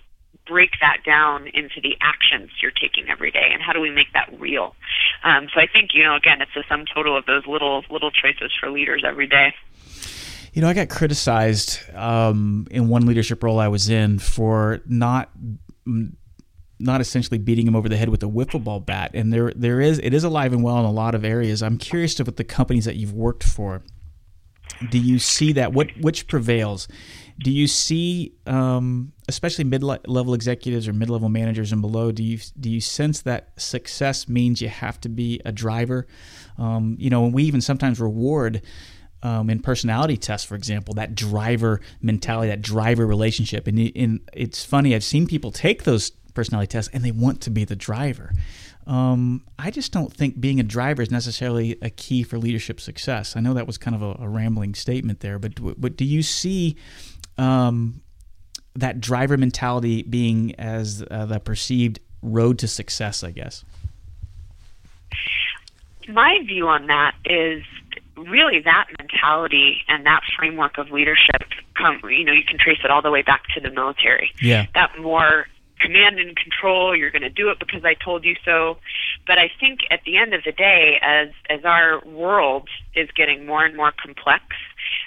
break 0.50 0.72
that 0.81 0.98
down 1.06 1.48
into 1.48 1.80
the 1.81 1.96
actions 2.01 2.50
you're 2.62 2.72
taking 2.72 3.10
every 3.10 3.31
day 3.31 3.50
and 3.54 3.62
how 3.62 3.72
do 3.72 3.80
we 3.80 3.92
make 3.92 4.12
that 4.13 4.30
real? 4.40 4.75
Um, 5.24 5.48
so 5.54 5.60
i 5.62 5.68
think 5.68 5.92
you 5.94 6.04
know 6.04 6.16
again 6.16 6.42
it's 6.42 6.51
the 6.56 6.63
sum 6.68 6.86
total 6.94 7.16
of 7.16 7.25
those 7.25 7.46
little 7.46 7.84
little 7.90 8.12
choices 8.12 8.51
for 8.60 8.69
leaders 8.69 9.04
every 9.06 9.28
day. 9.28 9.54
You 10.54 10.62
know 10.62 10.69
i 10.69 10.74
got 10.74 10.90
criticized 10.90 11.80
um, 11.94 12.68
in 12.72 12.90
one 12.90 13.06
leadership 13.06 13.44
role 13.44 13.60
i 13.60 13.68
was 13.68 13.89
in 13.89 14.20
for 14.20 14.82
not 14.86 15.29
not 16.82 17.01
essentially 17.01 17.38
beating 17.38 17.68
him 17.68 17.75
over 17.75 17.89
the 17.89 17.98
head 17.98 18.08
with 18.08 18.24
a 18.24 18.27
wiffle 18.27 18.63
ball 18.63 18.79
bat. 18.79 19.12
And 19.13 19.34
there 19.34 19.51
there 19.53 19.82
is 19.82 20.00
it 20.00 20.13
is 20.13 20.24
alive 20.24 20.53
and 20.53 20.63
well 20.63 20.79
in 20.79 20.86
a 20.86 20.91
lot 20.91 21.13
of 21.13 21.25
areas. 21.25 21.62
I'm 21.62 21.77
curious 21.77 22.15
to 22.15 22.24
what 22.24 22.38
the 22.38 22.46
companies 22.46 22.86
that 22.86 22.96
you've 22.96 23.13
worked 23.13 23.44
for 23.44 23.84
do 24.89 24.98
you 24.98 25.20
see 25.20 25.53
that? 25.53 25.74
What 25.74 25.89
which 26.00 26.27
prevails? 26.27 26.88
Do 27.39 27.51
you 27.51 27.68
see, 27.68 28.34
um, 28.46 29.13
especially 29.29 29.63
mid-level 29.63 30.33
executives 30.33 30.88
or 30.88 30.93
mid-level 30.93 31.29
managers 31.29 31.71
and 31.71 31.81
below, 31.81 32.12
do 32.12 32.24
you 32.24 32.39
do 32.59 32.69
you 32.69 32.81
sense 32.81 33.21
that 33.21 33.53
success 33.55 34.27
means 34.27 34.62
you 34.62 34.67
have 34.67 35.00
to 35.01 35.09
be 35.09 35.39
a 35.45 35.51
driver? 35.51 36.05
Um, 36.57 36.98
you 37.00 37.09
know, 37.09 37.24
and 37.24 37.33
we 37.33 37.43
even 37.43 37.62
sometimes 37.62 38.00
reward. 38.00 38.62
Um, 39.21 39.50
in 39.50 39.59
personality 39.59 40.15
tests, 40.15 40.48
for 40.48 40.55
example, 40.55 40.93
that 40.93 41.13
driver 41.13 41.81
mentality, 42.01 42.48
that 42.48 42.62
driver 42.62 43.05
relationship. 43.05 43.67
And, 43.67 43.91
and 43.93 44.21
it's 44.31 44.63
funny, 44.63 44.95
I've 44.95 45.03
seen 45.03 45.27
people 45.27 45.51
take 45.51 45.83
those 45.83 46.12
personality 46.33 46.67
tests 46.67 46.89
and 46.93 47.03
they 47.03 47.12
want 47.12 47.41
to 47.41 47.50
be 47.50 47.65
the 47.65 47.75
driver. 47.75 48.31
Um, 48.88 49.43
I 49.59 49.71
just 49.71 49.91
don't 49.91 50.13
think 50.13 50.39
being 50.39 50.62
a 50.62 50.63
driver 50.63 51.01
is 51.01 51.12
necessarily 51.12 51.77
a 51.81 51.89
key 51.89 52.24
for 52.24 52.38
leadership 52.39 52.79
success. 52.79 53.36
I 53.36 53.41
know 53.41 53.53
that 53.55 53.67
was 53.67 53.77
kind 53.77 53.93
of 53.93 54.01
a, 54.01 54.24
a 54.24 54.29
rambling 54.29 54.74
statement 54.74 55.19
there, 55.19 55.38
but 55.38 55.51
but 55.79 55.98
do 55.98 56.05
you 56.05 56.24
see 56.24 56.77
um, 57.38 58.01
that 58.76 59.02
driver 59.02 59.38
mentality 59.38 60.04
being 60.04 60.56
as 60.56 61.04
uh, 61.10 61.26
the 61.26 61.40
perceived 61.40 62.00
road 62.22 62.60
to 62.60 62.68
success, 62.68 63.24
I 63.24 63.32
guess? 63.32 63.64
My 66.08 66.40
view 66.46 66.68
on 66.68 66.88
that 66.88 67.16
is 67.26 67.64
really 68.18 68.60
that 68.62 68.88
mentality 68.98 69.82
and 69.88 70.06
that 70.06 70.22
framework 70.38 70.78
of 70.78 70.92
leadership 70.92 71.44
come 71.76 72.02
you 72.10 72.26
know 72.26 72.34
you 72.34 72.44
can 72.44 72.58
trace 72.58 72.80
it 72.84 72.92
all 72.92 73.02
the 73.02 73.12
way 73.12 73.22
back 73.22 73.44
to 73.54 73.62
the 73.62 73.70
military. 73.70 74.32
Yeah. 74.42 74.66
That 74.74 75.00
more 75.00 75.48
command 75.80 76.20
and 76.20 76.36
control 76.36 76.94
you're 76.94 77.12
going 77.12 77.22
to 77.22 77.30
do 77.30 77.50
it 77.50 77.58
because 77.58 77.86
i 77.86 77.94
told 77.94 78.26
you 78.26 78.36
so. 78.44 78.78
But 79.26 79.38
i 79.38 79.50
think 79.60 79.82
at 79.90 80.02
the 80.06 80.18
end 80.18 80.34
of 80.34 80.44
the 80.44 80.52
day 80.52 81.00
as 81.02 81.30
as 81.50 81.64
our 81.64 82.02
world 82.06 82.68
is 82.96 83.10
getting 83.15 83.46
more 83.46 83.65
and 83.65 83.75
more 83.75 83.91
complex 83.91 84.43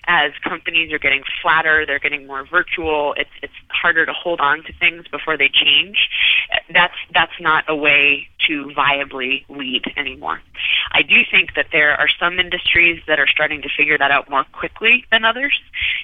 as 0.07 0.33
companies 0.43 0.93
are 0.93 0.99
getting 0.99 1.23
flatter, 1.41 1.87
they're 1.87 1.99
getting 1.99 2.27
more 2.27 2.45
virtual. 2.45 3.15
It's 3.17 3.31
it's 3.43 3.53
harder 3.69 4.05
to 4.05 4.13
hold 4.13 4.41
on 4.41 4.65
to 4.65 4.73
things 4.73 5.07
before 5.09 5.37
they 5.37 5.49
change, 5.49 6.09
that's 6.73 6.95
that's 7.15 7.33
not 7.41 7.65
a 7.69 7.77
way 7.77 8.29
to 8.49 8.73
viably 8.77 9.45
lead 9.49 9.85
anymore. 9.97 10.41
I 10.91 11.03
do 11.03 11.23
think 11.31 11.55
that 11.55 11.67
there 11.71 11.93
are 11.93 12.09
some 12.19 12.41
industries 12.41 13.01
that 13.07 13.21
are 13.21 13.29
starting 13.29 13.63
to 13.63 13.69
figure 13.77 13.97
that 13.97 14.11
out 14.11 14.29
more 14.29 14.45
quickly 14.53 15.05
than 15.13 15.25
others. 15.25 15.59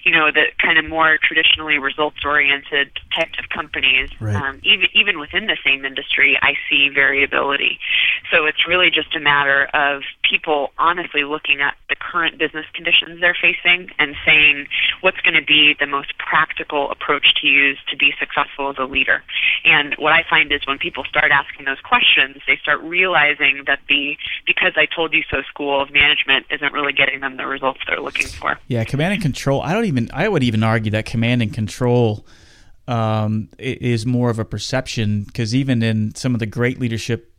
You 0.04 0.12
know, 0.12 0.30
the 0.30 0.46
kind 0.62 0.78
of 0.78 0.88
more 0.88 1.18
traditionally 1.20 1.78
results 1.78 2.18
oriented 2.24 2.90
types 3.14 3.38
of 3.38 3.48
companies. 3.48 4.10
Right. 4.20 4.36
Um, 4.36 4.60
even 4.62 4.88
even 4.94 5.18
within 5.18 5.46
the 5.46 5.56
same 5.64 5.84
industry, 5.84 6.38
I 6.40 6.54
see 6.70 6.88
variability. 6.88 7.78
So 8.30 8.46
it's 8.46 8.66
really 8.66 8.90
just 8.90 9.14
a 9.16 9.20
matter 9.20 9.66
of 9.74 10.02
people 10.22 10.70
honestly 10.78 11.24
looking 11.24 11.60
at 11.60 11.67
the 11.88 11.96
current 11.96 12.38
business 12.38 12.66
conditions 12.74 13.20
they're 13.20 13.36
facing 13.40 13.90
and 13.98 14.14
saying 14.24 14.66
what's 15.00 15.20
going 15.20 15.34
to 15.34 15.44
be 15.44 15.74
the 15.78 15.86
most 15.86 16.16
practical 16.18 16.90
approach 16.90 17.34
to 17.40 17.46
use 17.46 17.78
to 17.90 17.96
be 17.96 18.12
successful 18.18 18.70
as 18.70 18.76
a 18.78 18.84
leader. 18.84 19.22
And 19.64 19.94
what 19.98 20.12
I 20.12 20.24
find 20.28 20.52
is 20.52 20.66
when 20.66 20.78
people 20.78 21.04
start 21.04 21.30
asking 21.30 21.66
those 21.66 21.80
questions, 21.80 22.38
they 22.46 22.56
start 22.56 22.80
realizing 22.82 23.64
that 23.66 23.80
the 23.88 24.16
because 24.46 24.72
I 24.76 24.86
told 24.86 25.12
you 25.12 25.22
so 25.30 25.42
school 25.42 25.80
of 25.80 25.92
management 25.92 26.46
isn't 26.50 26.72
really 26.72 26.92
getting 26.92 27.20
them 27.20 27.36
the 27.36 27.46
results 27.46 27.80
they're 27.86 28.00
looking 28.00 28.26
for. 28.26 28.58
Yeah, 28.68 28.84
command 28.84 29.14
and 29.14 29.22
control. 29.22 29.62
I 29.62 29.72
don't 29.72 29.84
even. 29.84 30.10
I 30.12 30.28
would 30.28 30.42
even 30.42 30.62
argue 30.62 30.90
that 30.92 31.06
command 31.06 31.42
and 31.42 31.52
control 31.52 32.26
um, 32.86 33.50
is 33.58 34.06
more 34.06 34.30
of 34.30 34.38
a 34.38 34.44
perception 34.44 35.24
because 35.24 35.54
even 35.54 35.82
in 35.82 36.14
some 36.14 36.34
of 36.34 36.40
the 36.40 36.46
great 36.46 36.80
leadership 36.80 37.32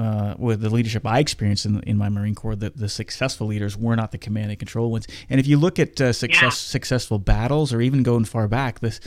uh, 0.00 0.34
with 0.38 0.62
the 0.62 0.70
leadership 0.70 1.06
I 1.06 1.18
experienced 1.18 1.66
in, 1.66 1.80
in 1.80 1.98
my 1.98 2.08
Marine 2.08 2.34
Corps, 2.34 2.56
the, 2.56 2.70
the 2.70 2.88
successful 2.88 3.46
leaders 3.46 3.76
were 3.76 3.94
not 3.94 4.12
the 4.12 4.18
command 4.18 4.48
and 4.50 4.58
control 4.58 4.90
ones. 4.90 5.06
And 5.28 5.38
if 5.38 5.46
you 5.46 5.58
look 5.58 5.78
at 5.78 6.00
uh, 6.00 6.14
success, 6.14 6.42
yeah. 6.42 6.48
successful 6.50 7.18
battles, 7.18 7.70
or 7.70 7.82
even 7.82 8.02
going 8.02 8.24
far 8.24 8.48
back, 8.48 8.80
this 8.80 8.98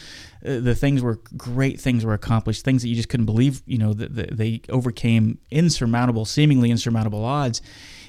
uh, 0.45 0.59
the 0.59 0.75
things 0.75 1.01
were 1.01 1.19
great 1.35 1.81
things 1.81 2.05
were 2.05 2.13
accomplished, 2.13 2.63
things 2.63 2.83
that 2.83 2.89
you 2.89 2.95
just 2.95 3.09
couldn't 3.09 3.25
believe. 3.25 3.63
You 3.65 3.79
know, 3.79 3.93
that 3.93 4.15
the, 4.15 4.27
they 4.31 4.61
overcame 4.69 5.39
insurmountable, 5.49 6.25
seemingly 6.25 6.69
insurmountable 6.69 7.25
odds. 7.25 7.61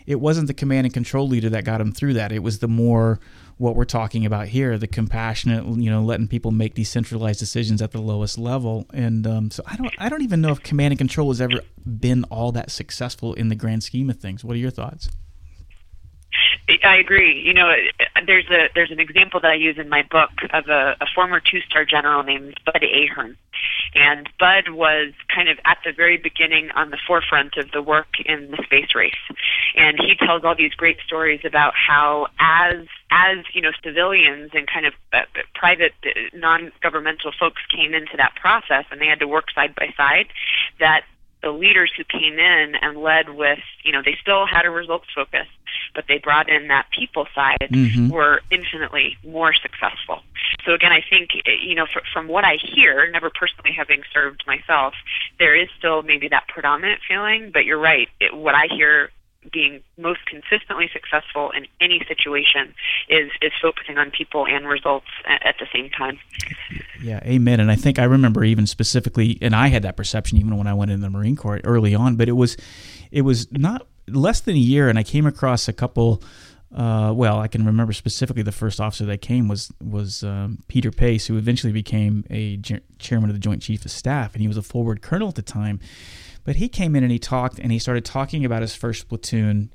It 0.06 0.20
wasn't 0.20 0.48
the 0.48 0.54
command 0.54 0.86
and 0.86 0.94
control 0.94 1.28
leader 1.28 1.48
that 1.50 1.64
got 1.64 1.80
him 1.80 1.92
through 1.92 2.14
that. 2.14 2.32
It 2.32 2.42
was 2.42 2.58
the 2.58 2.68
more 2.68 3.20
what 3.56 3.76
we're 3.76 3.84
talking 3.84 4.26
about 4.26 4.48
here 4.48 4.76
the 4.78 4.88
compassionate 4.88 5.64
you 5.78 5.88
know 5.88 6.02
letting 6.02 6.26
people 6.26 6.50
make 6.50 6.74
decentralized 6.74 7.38
decisions 7.38 7.80
at 7.80 7.92
the 7.92 8.00
lowest 8.00 8.38
level. 8.38 8.86
And 8.92 9.26
um, 9.26 9.50
so 9.50 9.62
i 9.66 9.76
don't 9.76 9.92
i 9.98 10.08
don't 10.08 10.22
even 10.22 10.40
know 10.40 10.50
if 10.50 10.62
command 10.62 10.92
and 10.92 10.98
control 10.98 11.28
has 11.28 11.40
ever 11.40 11.60
been 11.86 12.24
all 12.24 12.52
that 12.52 12.70
successful 12.70 13.34
in 13.34 13.48
the 13.48 13.54
grand 13.54 13.82
scheme 13.84 14.10
of 14.10 14.18
things. 14.18 14.44
What 14.44 14.54
are 14.54 14.60
your 14.60 14.70
thoughts 14.70 15.08
I 16.82 16.96
agree. 16.96 17.42
You 17.44 17.52
know, 17.52 17.74
there's 18.26 18.46
a 18.50 18.68
there's 18.74 18.90
an 18.90 18.98
example 18.98 19.38
that 19.40 19.50
I 19.50 19.54
use 19.54 19.76
in 19.78 19.88
my 19.90 20.02
book 20.02 20.30
of 20.52 20.68
a, 20.68 20.96
a 21.00 21.06
former 21.14 21.38
two-star 21.38 21.84
general 21.84 22.22
named 22.22 22.58
Bud 22.64 22.82
Ahern, 22.82 23.36
and 23.94 24.30
Bud 24.38 24.70
was 24.70 25.12
kind 25.34 25.50
of 25.50 25.58
at 25.66 25.78
the 25.84 25.92
very 25.92 26.16
beginning 26.16 26.70
on 26.70 26.90
the 26.90 26.98
forefront 27.06 27.58
of 27.58 27.70
the 27.72 27.82
work 27.82 28.18
in 28.24 28.50
the 28.50 28.62
space 28.64 28.94
race, 28.94 29.12
and 29.76 29.98
he 30.00 30.14
tells 30.14 30.42
all 30.42 30.54
these 30.54 30.72
great 30.72 30.96
stories 31.06 31.40
about 31.44 31.74
how 31.76 32.28
as 32.40 32.86
as 33.10 33.38
you 33.52 33.60
know 33.60 33.72
civilians 33.84 34.52
and 34.54 34.66
kind 34.66 34.86
of 34.86 34.94
uh, 35.12 35.22
private 35.54 35.92
uh, 36.06 36.10
non-governmental 36.32 37.32
folks 37.38 37.60
came 37.68 37.92
into 37.92 38.16
that 38.16 38.34
process 38.36 38.86
and 38.90 39.02
they 39.02 39.06
had 39.06 39.20
to 39.20 39.28
work 39.28 39.50
side 39.54 39.74
by 39.74 39.92
side, 39.98 40.28
that 40.80 41.04
the 41.44 41.52
leaders 41.52 41.92
who 41.94 42.04
came 42.04 42.38
in 42.38 42.74
and 42.80 42.96
led 42.96 43.28
with, 43.28 43.58
you 43.84 43.92
know, 43.92 44.00
they 44.02 44.16
still 44.20 44.46
had 44.46 44.64
a 44.64 44.70
results 44.70 45.06
focus, 45.14 45.46
but 45.94 46.04
they 46.08 46.18
brought 46.18 46.48
in 46.48 46.68
that 46.68 46.86
people 46.96 47.26
side 47.34 47.68
mm-hmm. 47.70 48.08
were 48.08 48.40
infinitely 48.50 49.16
more 49.24 49.54
successful. 49.54 50.20
So 50.64 50.72
again, 50.72 50.92
I 50.92 51.02
think, 51.08 51.30
you 51.62 51.74
know, 51.74 51.86
from 52.12 52.28
what 52.28 52.44
I 52.44 52.56
hear, 52.56 53.10
never 53.10 53.30
personally 53.30 53.72
having 53.76 54.02
served 54.12 54.44
myself, 54.46 54.94
there 55.38 55.54
is 55.54 55.68
still 55.78 56.02
maybe 56.02 56.28
that 56.28 56.48
predominant 56.48 57.00
feeling, 57.06 57.50
but 57.52 57.64
you're 57.64 57.78
right. 57.78 58.08
It, 58.20 58.34
what 58.34 58.54
I 58.54 58.66
hear 58.70 59.10
being 59.52 59.82
most 59.98 60.20
consistently 60.26 60.88
successful 60.92 61.50
in 61.50 61.66
any 61.80 62.02
situation 62.08 62.74
is 63.08 63.30
is 63.42 63.52
focusing 63.60 63.98
on 63.98 64.10
people 64.10 64.46
and 64.46 64.66
results 64.66 65.06
at, 65.26 65.44
at, 65.44 65.56
the 65.58 65.66
same 65.72 65.90
time. 65.90 66.18
Yeah, 67.02 67.20
amen. 67.24 67.60
And 67.60 67.70
I 67.70 67.76
think 67.76 67.98
I 67.98 68.04
remember 68.04 68.44
even 68.44 68.66
specifically, 68.66 69.38
and 69.42 69.54
I 69.54 69.68
had 69.68 69.82
that 69.82 69.96
perception 69.96 70.38
even 70.38 70.56
when 70.56 70.66
I 70.66 70.74
went 70.74 70.90
in 70.90 71.00
the 71.00 71.10
Marine 71.10 71.36
Corps 71.36 71.60
early 71.64 71.94
on. 71.94 72.16
But 72.16 72.28
it 72.28 72.32
was 72.32 72.56
it 73.10 73.22
was 73.22 73.50
not 73.52 73.86
less 74.08 74.40
than 74.40 74.54
a 74.54 74.58
year, 74.58 74.88
and 74.88 74.98
I 74.98 75.02
came 75.02 75.26
across 75.26 75.68
a 75.68 75.72
couple. 75.72 76.22
Uh, 76.74 77.12
well, 77.14 77.38
I 77.38 77.46
can 77.46 77.64
remember 77.64 77.92
specifically 77.92 78.42
the 78.42 78.50
first 78.50 78.80
officer 78.80 79.04
that 79.06 79.20
came 79.20 79.46
was 79.46 79.72
was 79.82 80.24
um, 80.24 80.58
Peter 80.68 80.90
Pace, 80.90 81.26
who 81.26 81.36
eventually 81.36 81.72
became 81.72 82.24
a 82.30 82.58
chairman 82.98 83.30
of 83.30 83.36
the 83.36 83.40
Joint 83.40 83.62
Chiefs 83.62 83.84
of 83.84 83.90
Staff, 83.90 84.34
and 84.34 84.42
he 84.42 84.48
was 84.48 84.56
a 84.56 84.62
forward 84.62 85.00
colonel 85.00 85.28
at 85.28 85.36
the 85.36 85.42
time. 85.42 85.78
But 86.44 86.56
he 86.56 86.68
came 86.68 86.94
in 86.94 87.02
and 87.02 87.10
he 87.10 87.18
talked 87.18 87.58
and 87.58 87.72
he 87.72 87.78
started 87.78 88.04
talking 88.04 88.44
about 88.44 88.60
his 88.60 88.74
first 88.74 89.08
platoon 89.08 89.72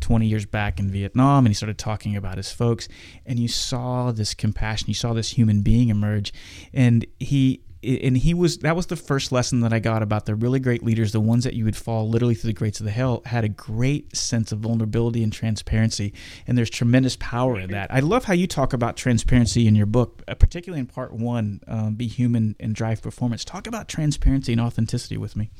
20 0.00 0.26
years 0.26 0.46
back 0.46 0.78
in 0.78 0.88
Vietnam 0.90 1.44
and 1.44 1.48
he 1.48 1.54
started 1.54 1.78
talking 1.78 2.16
about 2.16 2.36
his 2.36 2.52
folks 2.52 2.88
and 3.26 3.38
you 3.38 3.48
saw 3.48 4.12
this 4.12 4.34
compassion 4.34 4.88
you 4.88 4.94
saw 4.94 5.12
this 5.12 5.30
human 5.30 5.62
being 5.62 5.88
emerge 5.88 6.32
and 6.72 7.06
he 7.18 7.62
and 7.82 8.16
he 8.16 8.32
was 8.32 8.58
that 8.58 8.76
was 8.76 8.86
the 8.86 8.96
first 8.96 9.32
lesson 9.32 9.60
that 9.60 9.72
I 9.72 9.78
got 9.78 10.02
about 10.02 10.26
the 10.26 10.34
really 10.34 10.60
great 10.60 10.82
leaders 10.82 11.12
the 11.12 11.20
ones 11.20 11.44
that 11.44 11.54
you 11.54 11.64
would 11.64 11.76
fall 11.76 12.08
literally 12.08 12.34
through 12.34 12.48
the 12.48 12.54
grates 12.54 12.80
of 12.80 12.86
the 12.86 12.92
hell 12.92 13.22
had 13.26 13.44
a 13.44 13.48
great 13.48 14.16
sense 14.16 14.52
of 14.52 14.60
vulnerability 14.60 15.22
and 15.22 15.32
transparency. 15.32 16.12
And 16.46 16.56
there's 16.56 16.70
tremendous 16.70 17.16
power 17.16 17.58
in 17.58 17.70
that. 17.72 17.92
I 17.92 18.00
love 18.00 18.24
how 18.24 18.34
you 18.34 18.46
talk 18.46 18.72
about 18.72 18.96
transparency 18.96 19.66
in 19.66 19.74
your 19.74 19.86
book 19.86 20.22
uh, 20.28 20.34
particularly 20.34 20.80
in 20.80 20.86
part 20.86 21.12
one 21.12 21.60
um, 21.66 21.94
be 21.94 22.06
human 22.06 22.56
and 22.60 22.74
drive 22.74 23.02
performance. 23.02 23.44
Talk 23.44 23.66
about 23.66 23.88
transparency 23.88 24.52
and 24.52 24.60
authenticity 24.60 25.16
with 25.16 25.36
me. 25.36 25.50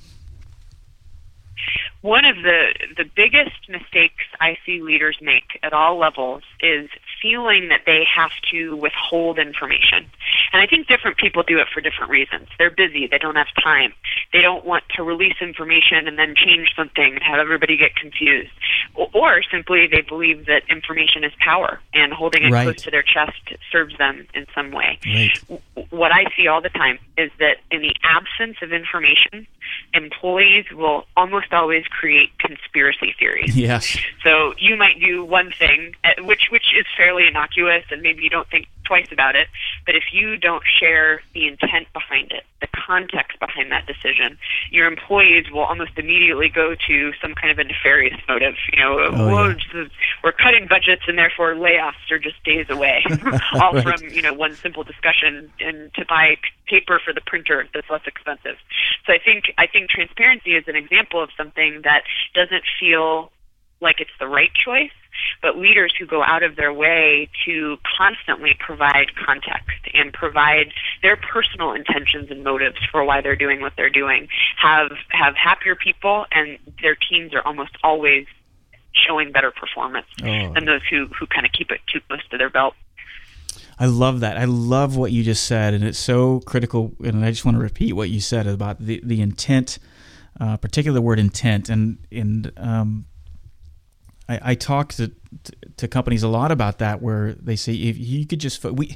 One 2.03 2.25
of 2.25 2.37
the 2.37 2.75
the 2.97 3.05
biggest 3.05 3.69
mistakes 3.69 4.25
I 4.41 4.57
see 4.67 4.83
leaders 4.83 5.19
make 5.21 5.59
at 5.63 5.73
all 5.73 5.99
levels 5.99 6.43
is 6.61 6.91
feeling 7.21 7.69
that 7.69 7.83
they 7.87 8.05
have 8.05 8.33
to 8.51 8.77
withhold 8.77 9.39
information. 9.39 10.11
And 10.53 10.61
I 10.61 10.67
think 10.67 10.87
different 10.87 11.17
people 11.17 11.43
do 11.43 11.59
it 11.59 11.69
for 11.73 11.81
different 11.81 12.11
reasons. 12.11 12.49
They're 12.59 12.71
busy, 12.71 13.07
they 13.07 13.19
don't 13.19 13.37
have 13.37 13.49
time. 13.63 13.93
They 14.33 14.43
don't 14.43 14.65
want 14.65 14.85
to 14.97 15.03
release 15.03 15.37
information 15.41 16.07
and 16.07 16.19
then 16.19 16.35
change 16.37 16.73
something 16.77 17.15
and 17.15 17.23
have 17.23 17.39
everybody 17.39 17.77
get 17.77 17.97
confused. 17.97 18.53
Or, 18.95 19.09
or 19.15 19.43
simply 19.51 19.87
they 19.87 20.03
believe 20.03 20.47
that 20.47 20.63
information 20.69 21.25
is 21.25 21.33
power 21.41 21.81
and 21.95 22.13
holding 22.13 22.45
it 22.45 22.53
right. 22.53 22.65
close 22.65 22.83
to 22.83 22.91
their 22.91 23.03
chest 23.03 23.39
serves 23.71 23.97
them 23.99 24.27
in 24.35 24.47
some 24.55 24.73
way. 24.73 24.99
Right. 25.07 25.39
What 25.91 26.13
I 26.13 26.25
see 26.37 26.47
all 26.47 26.61
the 26.61 26.71
time 26.71 26.99
is 27.17 27.31
that 27.39 27.59
in 27.71 27.83
the 27.83 27.95
absence 28.03 28.59
of 28.63 28.73
information, 28.73 29.47
employees 29.95 30.67
will 30.73 31.07
almost 31.17 31.53
always 31.53 31.85
create 31.87 32.31
conspiracy 32.39 33.15
theories. 33.19 33.57
Yes. 33.57 33.97
So 34.23 34.55
you 34.59 34.77
might 34.77 35.01
do 35.01 35.25
one 35.25 35.53
thing, 35.53 35.95
uh, 36.05 36.23
which 36.23 36.49
which 36.51 36.75
is 36.77 36.87
fairly 36.97 37.27
innocuous, 37.27 37.85
and 37.91 38.03
maybe 38.03 38.23
you 38.23 38.31
don't 38.31 38.49
think 38.49 38.67
twice 38.85 39.09
about 39.13 39.37
it. 39.37 39.49
But 39.87 39.95
if 39.95 40.05
you 40.13 40.37
don't 40.37 40.63
share 40.67 41.23
the 41.35 41.47
intent 41.47 41.93
behind 41.93 42.33
it, 42.33 42.45
the 42.61 42.69
context 42.69 43.39
behind 43.41 43.71
that 43.73 43.87
decision, 43.87 44.39
your 44.71 44.87
employees 44.87 45.51
will 45.51 45.65
almost 45.65 45.93
immediately 45.97 46.49
go 46.49 46.75
to 46.89 47.13
some 47.21 47.35
kind 47.35 47.51
of 47.51 47.59
a 47.59 47.65
nefarious 47.65 48.19
motive. 48.29 48.55
You 48.73 48.81
know, 48.81 48.99
oh, 48.99 49.49
yeah. 49.75 49.85
we're 50.23 50.33
cutting 50.33 50.67
budgets, 50.69 51.03
and 51.09 51.19
therefore 51.19 51.55
layoffs 51.55 52.11
are 52.11 52.19
just 52.19 52.43
days 52.45 52.67
away. 52.69 53.05
All 53.55 53.73
right. 53.73 53.83
from 53.83 54.09
you 54.11 54.23
know 54.23 54.33
one 54.33 54.55
simple 54.55 54.85
discussion 54.85 55.53
and 55.61 55.93
to 55.95 56.05
buy 56.07 56.37
paper 56.67 57.01
for 57.05 57.13
the 57.13 57.21
printer 57.21 57.67
that's 57.75 57.89
less 57.91 58.03
expensive. 58.07 58.57
So 59.07 59.13
I 59.13 59.19
think 59.19 59.53
I 59.59 59.67
think 59.67 59.91
transparency 59.91 60.55
is 60.55 60.65
an 60.69 60.77
example 60.77 61.23
of 61.23 61.31
something 61.37 61.83
that 61.85 62.03
doesn't 62.35 62.65
feel 62.79 63.31
like 63.81 64.01
it's 64.01 64.17
the 64.19 64.29
right 64.29 64.53
choice, 64.55 64.93
but 65.43 65.59
leaders 65.59 65.93
who 65.99 66.07
go 66.07 66.23
out 66.23 66.43
of 66.43 66.57
their 66.57 66.73
way 66.73 67.29
to 67.45 67.77
constantly 67.99 68.57
provide 68.59 69.15
context 69.15 69.77
and 69.93 70.13
provide 70.13 70.73
their 71.03 71.17
personal 71.17 71.73
intentions 71.73 72.31
and 72.31 72.45
motives 72.45 72.79
for 72.91 73.05
why 73.05 73.21
they're 73.21 73.37
doing 73.37 73.61
what 73.61 73.73
they're 73.77 73.91
doing 73.91 74.29
have 74.57 74.93
have 75.11 75.35
happier 75.35 75.75
people 75.75 76.25
and 76.33 76.59
their 76.81 76.97
teams 76.97 77.35
are 77.35 77.43
almost 77.45 77.73
always 77.83 78.27
showing 78.93 79.33
better 79.33 79.51
performance 79.51 80.07
oh. 80.23 80.53
than 80.55 80.65
those 80.65 80.83
who 80.89 81.09
who 81.19 81.27
kind 81.27 81.45
of 81.45 81.53
keep 81.53 81.71
it 81.71 81.81
too 81.93 82.01
close 82.09 82.27
to 82.31 82.39
their 82.39 82.51
belt. 82.51 82.75
I 83.79 83.87
love 83.87 84.21
that. 84.21 84.37
I 84.37 84.45
love 84.45 84.97
what 84.97 85.13
you 85.13 85.25
just 85.25 85.45
said, 85.45 85.75
and 85.75 85.83
it's 85.83 85.99
so 85.99 86.41
critical. 86.41 86.93
And 87.03 87.25
I 87.25 87.31
just 87.31 87.45
want 87.45 87.57
to 87.57 87.63
repeat 87.63 87.95
what 87.95 88.11
you 88.11 88.21
said 88.21 88.47
about 88.47 88.79
the 88.79 89.01
the 89.03 89.21
intent, 89.21 89.79
uh, 90.41 90.57
particularly 90.57 90.99
the 90.99 91.03
word 91.03 91.19
intent. 91.19 91.69
And 91.69 91.99
and 92.13 92.53
um, 92.57 93.07
I, 94.29 94.41
I 94.43 94.55
talk 94.55 94.93
to, 94.95 95.09
to, 95.09 95.53
to 95.79 95.89
companies 95.89 96.23
a 96.23 96.29
lot 96.29 96.53
about 96.53 96.79
that, 96.79 97.03
where 97.03 97.33
they 97.33 97.57
say 97.57 97.75
if 97.75 97.99
you 97.99 98.27
could 98.27 98.41
just 98.41 98.63
we 98.65 98.95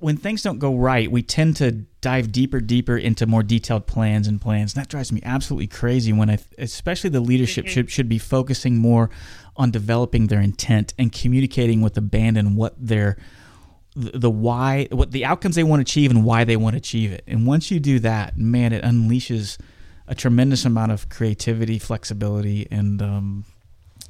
when 0.00 0.16
things 0.16 0.42
don't 0.42 0.58
go 0.58 0.76
right, 0.76 1.10
we 1.10 1.22
tend 1.22 1.56
to 1.56 1.70
dive 2.02 2.30
deeper, 2.30 2.60
deeper 2.60 2.96
into 2.96 3.26
more 3.26 3.42
detailed 3.42 3.86
plans 3.86 4.26
and 4.26 4.40
plans. 4.40 4.74
And 4.74 4.82
that 4.82 4.90
drives 4.90 5.10
me 5.10 5.20
absolutely 5.24 5.68
crazy. 5.68 6.12
When 6.12 6.28
I, 6.28 6.38
especially 6.58 7.10
the 7.10 7.20
leadership 7.20 7.64
mm-hmm. 7.64 7.72
should 7.72 7.90
should 7.90 8.08
be 8.08 8.18
focusing 8.18 8.76
more 8.76 9.08
on 9.56 9.70
developing 9.70 10.26
their 10.26 10.40
intent 10.40 10.92
and 10.98 11.12
communicating 11.12 11.80
with 11.80 11.96
abandon 11.96 12.56
what 12.56 12.74
their 12.76 13.16
the 13.96 14.30
why, 14.30 14.88
what 14.90 15.12
the 15.12 15.24
outcomes 15.24 15.54
they 15.54 15.62
want 15.62 15.78
to 15.78 15.90
achieve, 15.90 16.10
and 16.10 16.24
why 16.24 16.44
they 16.44 16.56
want 16.56 16.74
to 16.74 16.78
achieve 16.78 17.12
it. 17.12 17.22
And 17.26 17.46
once 17.46 17.70
you 17.70 17.78
do 17.78 18.00
that, 18.00 18.36
man, 18.36 18.72
it 18.72 18.82
unleashes 18.82 19.56
a 20.08 20.14
tremendous 20.14 20.64
amount 20.64 20.92
of 20.92 21.08
creativity, 21.08 21.78
flexibility, 21.78 22.66
and 22.70 23.00
um, 23.00 23.44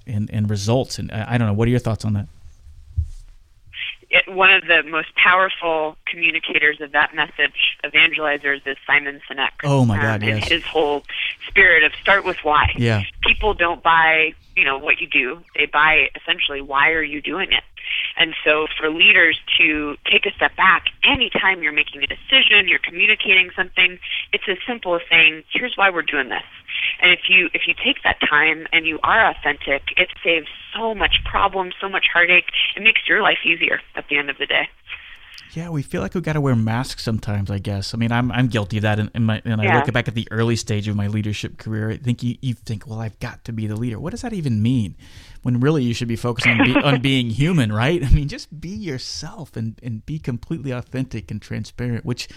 and 0.07 0.31
and 0.33 0.49
results. 0.49 0.99
And 0.99 1.11
I, 1.13 1.35
I 1.35 1.39
don't 1.39 1.49
know. 1.49 1.55
What 1.55 1.69
are 1.69 1.71
your 1.71 1.81
thoughts 1.81 2.05
on 2.05 2.15
that? 2.15 2.29
it, 4.15 4.33
one 4.33 4.53
of 4.53 4.63
the 4.67 4.83
most 4.85 5.15
powerful 5.17 5.97
communicators 6.07 6.81
of 6.81 6.93
that 6.93 7.15
message, 7.15 7.77
evangelizers, 7.85 8.67
is 8.67 8.77
Simon 8.87 9.21
Sinek. 9.29 9.51
Oh 9.65 9.85
my 9.85 9.97
God! 9.97 10.23
Um, 10.23 10.29
yes. 10.29 10.49
His 10.49 10.65
whole 10.65 11.03
spirit 11.49 11.83
of 11.83 11.93
start 12.01 12.25
with 12.25 12.37
why. 12.45 12.73
Yeah. 12.77 13.03
People 13.23 13.55
don't 13.55 13.83
buy, 13.83 14.33
you 14.57 14.65
know, 14.65 14.79
what 14.79 15.01
you 15.01 15.09
do. 15.09 15.43
They 15.57 15.67
buy 15.67 16.11
essentially 16.15 16.63
why 16.63 16.91
are 16.91 17.03
you 17.03 17.21
doing 17.21 17.51
it. 17.53 17.65
And 18.17 18.35
so 18.45 18.67
for 18.79 18.91
leaders 18.91 19.39
to 19.59 19.97
take 20.11 20.25
a 20.27 20.33
step 20.33 20.57
back, 20.57 20.87
anytime 21.03 21.63
you're 21.63 21.73
making 21.73 22.03
a 22.03 22.07
decision, 22.07 22.69
you're 22.69 22.79
communicating 22.79 23.51
something, 23.57 23.99
it's 24.33 24.45
as 24.49 24.59
simple 24.67 24.95
as 24.95 25.03
saying, 25.11 25.43
here's 25.53 25.77
why 25.77 25.91
we're 25.91 26.03
doing 26.03 26.29
this. 26.29 26.45
And 27.01 27.13
if 27.13 27.29
you 27.29 27.51
if 27.55 27.63
you 27.67 27.75
take 27.75 28.03
that 28.05 28.19
time 28.21 28.67
and 28.73 28.87
you 28.87 28.99
are 29.03 29.27
authentic, 29.27 29.83
it 29.97 30.09
saves 30.23 30.49
so 30.75 30.95
much 30.95 31.23
problem, 31.25 31.73
so 31.81 31.89
much 31.89 32.07
heartache. 32.13 32.51
It 32.77 32.83
makes 32.83 33.01
your 33.09 33.23
life 33.23 33.39
easier 33.45 33.81
at 33.95 34.09
the 34.09 34.17
end 34.17 34.31
of 34.31 34.39
the 34.39 34.47
day. 34.47 34.69
Yeah, 35.53 35.71
we 35.71 35.83
feel 35.83 36.01
like 36.01 36.15
we 36.15 36.21
got 36.21 36.33
to 36.33 36.41
wear 36.41 36.57
masks 36.57 37.03
sometimes. 37.05 37.51
I 37.51 37.59
guess. 37.59 37.95
I 37.95 37.97
mean, 37.97 38.11
I'm 38.11 38.33
I'm 38.33 38.49
guilty 38.49 38.79
of 38.79 38.83
that. 38.83 38.99
In, 38.99 39.11
in 39.15 39.25
my, 39.25 39.41
and 39.45 39.61
I 39.61 39.77
look 39.77 39.93
back 39.93 40.09
at 40.09 40.15
the 40.15 40.27
early 40.31 40.57
stage 40.57 40.89
of 40.89 40.97
my 40.97 41.07
leadership 41.07 41.59
career. 41.59 41.91
I 41.91 41.97
think 41.97 42.23
you, 42.23 42.37
you 42.41 42.55
think, 42.55 42.87
well, 42.87 43.01
I've 43.01 43.19
got 43.21 43.45
to 43.45 43.53
be 43.53 43.67
the 43.67 43.77
leader. 43.77 44.01
What 44.01 44.11
does 44.11 44.23
that 44.23 44.33
even 44.33 44.63
mean? 44.63 44.97
When 45.45 45.61
really 45.61 45.85
you 45.85 45.95
should 45.95 46.09
be 46.09 46.17
focused 46.17 46.49
on 46.49 46.65
be, 46.65 46.75
on 46.75 47.01
being 47.11 47.31
human, 47.31 47.73
right? 47.73 48.03
I 48.03 48.09
mean, 48.11 48.29
just 48.29 48.61
be 48.61 48.71
yourself 48.71 49.57
and 49.57 49.79
and 49.83 50.05
be 50.05 50.19
completely 50.19 50.73
authentic 50.73 51.31
and 51.31 51.41
transparent. 51.41 52.05
Which 52.05 52.29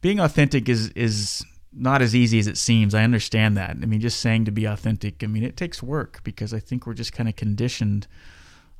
being 0.00 0.20
authentic 0.20 0.68
is 0.68 0.88
is 0.90 1.44
not 1.72 2.00
as 2.00 2.14
easy 2.14 2.38
as 2.38 2.46
it 2.46 2.58
seems. 2.58 2.94
I 2.94 3.02
understand 3.02 3.56
that. 3.56 3.70
I 3.70 3.86
mean, 3.86 4.00
just 4.00 4.20
saying 4.20 4.44
to 4.44 4.50
be 4.50 4.66
authentic. 4.66 5.24
I 5.24 5.26
mean, 5.26 5.42
it 5.42 5.56
takes 5.56 5.82
work 5.82 6.20
because 6.22 6.54
I 6.54 6.60
think 6.60 6.86
we're 6.86 6.94
just 6.94 7.12
kind 7.12 7.28
of 7.28 7.36
conditioned 7.36 8.06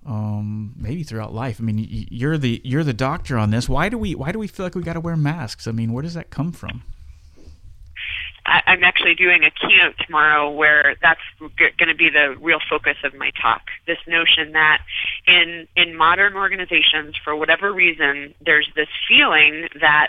um, 0.06 0.74
maybe 0.76 1.02
throughout 1.02 1.34
life. 1.34 1.58
I 1.60 1.64
mean, 1.64 1.86
you're 1.88 2.38
the 2.38 2.60
you're 2.64 2.84
the 2.84 2.92
doctor 2.92 3.38
on 3.38 3.50
this. 3.50 3.68
Why 3.68 3.88
do 3.88 3.98
we 3.98 4.14
why 4.14 4.32
do 4.32 4.38
we 4.38 4.46
feel 4.46 4.66
like 4.66 4.74
we 4.74 4.82
got 4.82 4.94
to 4.94 5.00
wear 5.00 5.16
masks? 5.16 5.66
I 5.66 5.72
mean, 5.72 5.92
where 5.92 6.02
does 6.02 6.14
that 6.14 6.30
come 6.30 6.52
from? 6.52 6.82
I, 8.52 8.62
I'm 8.66 8.84
actually 8.84 9.14
doing 9.14 9.44
a 9.44 9.50
keynote 9.50 9.94
tomorrow 10.04 10.50
where 10.50 10.96
that's 11.00 11.20
g- 11.58 11.70
going 11.78 11.88
to 11.88 11.94
be 11.94 12.10
the 12.10 12.36
real 12.40 12.58
focus 12.68 12.96
of 13.02 13.14
my 13.14 13.30
talk. 13.40 13.62
This 13.86 13.98
notion 14.06 14.52
that 14.52 14.82
in 15.26 15.66
in 15.76 15.96
modern 15.96 16.34
organizations, 16.36 17.16
for 17.24 17.34
whatever 17.34 17.72
reason, 17.72 18.34
there's 18.44 18.68
this 18.76 18.88
feeling 19.08 19.68
that 19.80 20.08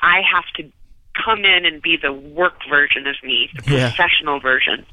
I 0.00 0.20
have 0.20 0.44
to 0.56 0.70
come 1.24 1.44
in 1.44 1.64
and 1.64 1.82
be 1.82 1.96
the 2.00 2.12
work 2.12 2.60
version 2.68 3.06
of 3.06 3.16
me, 3.24 3.50
the 3.64 3.72
Yeah. 3.76 3.88
professional 3.88 4.38
version. 4.38 4.84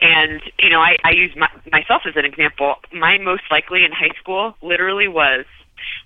And 0.00 0.42
you 0.58 0.68
know, 0.68 0.80
I, 0.80 0.96
I 1.04 1.10
use 1.12 1.34
my, 1.36 1.48
myself 1.70 2.02
as 2.06 2.16
an 2.16 2.24
example. 2.24 2.74
My 2.92 3.18
most 3.18 3.44
likely 3.50 3.84
in 3.84 3.92
high 3.92 4.14
school 4.20 4.56
literally 4.62 5.08
was 5.08 5.44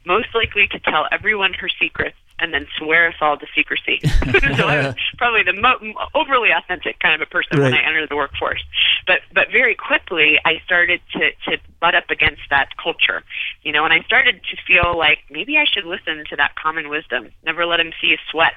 most 0.05 0.29
likely 0.35 0.69
to 0.69 0.79
tell 0.81 1.07
everyone 1.11 1.53
her 1.55 1.69
secrets 1.81 2.17
and 2.39 2.53
then 2.53 2.67
swear 2.77 3.09
us 3.09 3.15
all 3.21 3.37
to 3.37 3.47
secrecy. 3.55 4.01
so 4.57 4.67
I 4.67 4.87
was 4.89 4.95
probably 5.19 5.43
the 5.43 5.53
mo- 5.53 5.95
overly 6.15 6.51
authentic 6.51 6.99
kind 6.99 7.15
of 7.15 7.27
a 7.27 7.31
person 7.31 7.61
when 7.61 7.75
I 7.75 7.83
entered 7.83 8.09
the 8.09 8.17
workforce. 8.17 8.63
But 9.07 9.21
but 9.33 9.51
very 9.51 9.75
quickly 9.75 10.39
I 10.45 10.61
started 10.65 11.01
to 11.13 11.31
to 11.51 11.59
butt 11.81 11.95
up 11.95 12.11
against 12.11 12.43
that 12.51 12.77
culture, 12.77 13.23
you 13.63 13.73
know, 13.73 13.85
and 13.85 13.93
I 13.93 14.01
started 14.03 14.41
to 14.51 14.57
feel 14.67 14.97
like 14.97 15.19
maybe 15.31 15.57
I 15.59 15.65
should 15.65 15.85
listen 15.85 16.25
to 16.31 16.37
that 16.37 16.55
common 16.57 16.89
wisdom. 16.89 17.31
Never 17.45 17.67
let 17.67 17.81
him 17.81 17.93
see 18.01 18.09
you 18.09 18.17
sweat. 18.31 18.55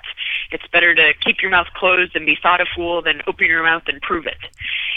It's 0.52 0.66
better 0.72 0.96
to 0.96 1.14
keep 1.24 1.42
your 1.42 1.52
mouth 1.52 1.68
closed 1.76 2.16
and 2.16 2.26
be 2.26 2.38
thought 2.42 2.62
a 2.62 2.66
fool 2.76 3.02
than 3.02 3.22
open 3.28 3.48
your 3.48 3.64
mouth 3.64 3.84
and 3.88 4.02
prove 4.02 4.26
it. 4.26 4.38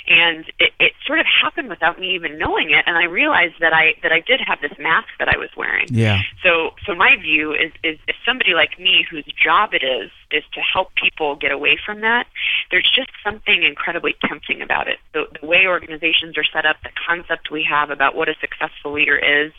And 0.08 0.44
it, 0.58 0.72
it 0.80 0.92
sort 1.06 1.20
of 1.20 1.26
happened 1.26 1.68
without 1.68 1.98
me 1.98 2.14
even 2.14 2.38
knowing 2.38 2.70
it, 2.70 2.84
and 2.86 2.96
I 2.96 3.04
realized 3.04 3.54
that 3.60 3.72
I 3.72 3.94
that 4.02 4.12
I 4.12 4.20
did 4.20 4.40
have 4.40 4.60
this 4.60 4.72
mask 4.78 5.08
that 5.18 5.28
I 5.28 5.36
was 5.38 5.50
wearing. 5.56 5.86
Yeah, 5.90 6.20
So, 6.42 6.74
so 6.86 6.94
my 6.94 7.16
view 7.16 7.52
is, 7.52 7.72
is 7.84 7.98
if 8.08 8.16
somebody 8.26 8.54
like 8.54 8.71
me, 8.78 9.06
whose 9.08 9.24
job 9.24 9.74
it 9.74 9.82
is, 9.82 10.10
is 10.30 10.42
to 10.54 10.60
help 10.60 10.94
people 10.94 11.36
get 11.36 11.52
away 11.52 11.78
from 11.84 12.00
that, 12.00 12.26
there's 12.70 12.90
just 12.94 13.10
something 13.24 13.62
incredibly 13.62 14.14
tempting 14.26 14.62
about 14.62 14.88
it. 14.88 14.98
The, 15.12 15.24
the 15.40 15.46
way 15.46 15.66
organizations 15.66 16.36
are 16.38 16.44
set 16.44 16.66
up, 16.66 16.76
the 16.82 16.90
concept 17.06 17.50
we 17.50 17.64
have 17.68 17.90
about 17.90 18.14
what 18.14 18.28
a 18.28 18.34
successful 18.40 18.92
leader 18.92 19.16
is, 19.16 19.52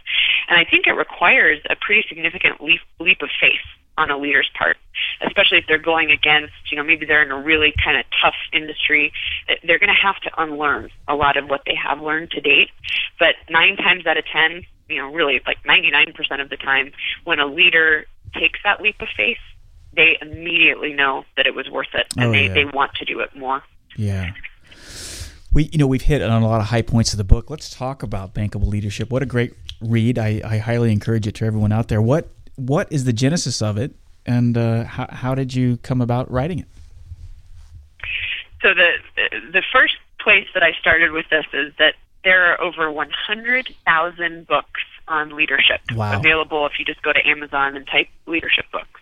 and 0.49 0.57
I 0.59 0.65
think 0.69 0.87
it 0.87 0.93
requires 0.93 1.59
a 1.69 1.75
pretty 1.75 2.05
significant 2.07 2.61
leap, 2.61 2.81
leap 2.99 3.21
of 3.21 3.29
faith 3.39 3.65
on 3.97 4.09
a 4.09 4.17
leader's 4.17 4.49
part, 4.57 4.77
especially 5.25 5.59
if 5.59 5.65
they're 5.67 5.77
going 5.77 6.09
against, 6.09 6.53
you 6.71 6.77
know, 6.77 6.83
maybe 6.83 7.05
they're 7.05 7.23
in 7.23 7.31
a 7.31 7.39
really 7.39 7.73
kind 7.83 7.97
of 7.97 8.05
tough 8.21 8.35
industry. 8.51 9.11
They're 9.63 9.79
going 9.79 9.93
to 9.93 10.01
have 10.01 10.19
to 10.21 10.31
unlearn 10.41 10.89
a 11.07 11.15
lot 11.15 11.37
of 11.37 11.47
what 11.47 11.61
they 11.65 11.75
have 11.75 12.01
learned 12.01 12.31
to 12.31 12.41
date. 12.41 12.69
But 13.19 13.35
nine 13.49 13.77
times 13.77 14.07
out 14.07 14.17
of 14.17 14.25
ten, 14.25 14.65
you 14.89 14.97
know, 14.97 15.11
really 15.11 15.41
like 15.45 15.61
99% 15.63 16.41
of 16.41 16.49
the 16.49 16.57
time, 16.57 16.91
when 17.23 17.39
a 17.39 17.45
leader 17.45 18.05
takes 18.33 18.59
that 18.63 18.81
leap 18.81 19.01
of 19.01 19.07
faith, 19.15 19.37
they 19.95 20.17
immediately 20.21 20.93
know 20.93 21.23
that 21.37 21.45
it 21.45 21.53
was 21.55 21.69
worth 21.69 21.93
it 21.93 22.07
and 22.17 22.25
Oh, 22.25 22.31
they, 22.31 22.47
yeah. 22.47 22.53
they 22.53 22.65
want 22.65 22.93
to 22.95 23.05
do 23.05 23.19
it 23.19 23.35
more. 23.35 23.63
yeah. 23.95 24.31
We 25.53 25.69
you 25.71 25.77
know 25.77 25.85
we've 25.85 26.01
hit 26.01 26.23
on 26.23 26.41
a 26.41 26.47
lot 26.47 26.61
of 26.61 26.67
high 26.67 26.81
points 26.81 27.13
of 27.13 27.17
the 27.17 27.23
book. 27.23 27.51
Let's 27.51 27.69
talk 27.69 28.01
about 28.01 28.33
bankable 28.33 28.65
leadership. 28.67 29.11
What 29.11 29.21
a 29.21 29.27
great 29.27 29.53
read! 29.81 30.17
I, 30.17 30.41
I 30.43 30.57
highly 30.57 30.91
encourage 30.91 31.27
it 31.27 31.35
to 31.35 31.45
everyone 31.45 31.71
out 31.71 31.89
there. 31.89 32.01
What 32.01 32.27
what 32.55 32.91
is 32.91 33.03
the 33.03 33.13
genesis 33.13 33.61
of 33.61 33.77
it, 33.77 33.91
and 34.25 34.57
uh, 34.57 34.85
how 34.85 35.07
how 35.11 35.35
did 35.35 35.53
you 35.53 35.77
come 35.77 36.01
about 36.01 36.31
writing 36.31 36.57
it? 36.57 36.65
So 38.63 38.73
the 38.73 38.93
the 39.51 39.61
first 39.71 39.93
place 40.19 40.47
that 40.55 40.63
I 40.63 40.71
started 40.81 41.11
with 41.11 41.29
this 41.29 41.45
is 41.53 41.71
that 41.77 41.93
there 42.23 42.51
are 42.51 42.59
over 42.59 42.89
100,000 42.91 44.47
books 44.47 44.72
on 45.13 45.35
leadership 45.35 45.79
Wow. 45.95 46.19
available 46.19 46.65
if 46.65 46.73
you 46.79 46.85
just 46.85 47.01
go 47.01 47.13
to 47.13 47.25
Amazon 47.27 47.75
and 47.75 47.85
type 47.87 48.07
leadership 48.25 48.65
books. 48.71 48.99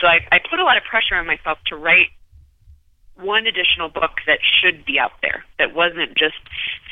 So 0.00 0.06
I, 0.06 0.20
I 0.32 0.38
put 0.38 0.58
a 0.58 0.64
lot 0.64 0.76
of 0.76 0.84
pressure 0.84 1.14
on 1.14 1.26
myself 1.26 1.58
to 1.66 1.76
write 1.76 2.08
one 3.16 3.46
additional 3.46 3.88
book 3.88 4.12
that 4.26 4.38
should 4.42 4.84
be 4.84 4.98
out 4.98 5.12
there 5.20 5.44
that 5.58 5.74
wasn't 5.74 6.16
just 6.16 6.40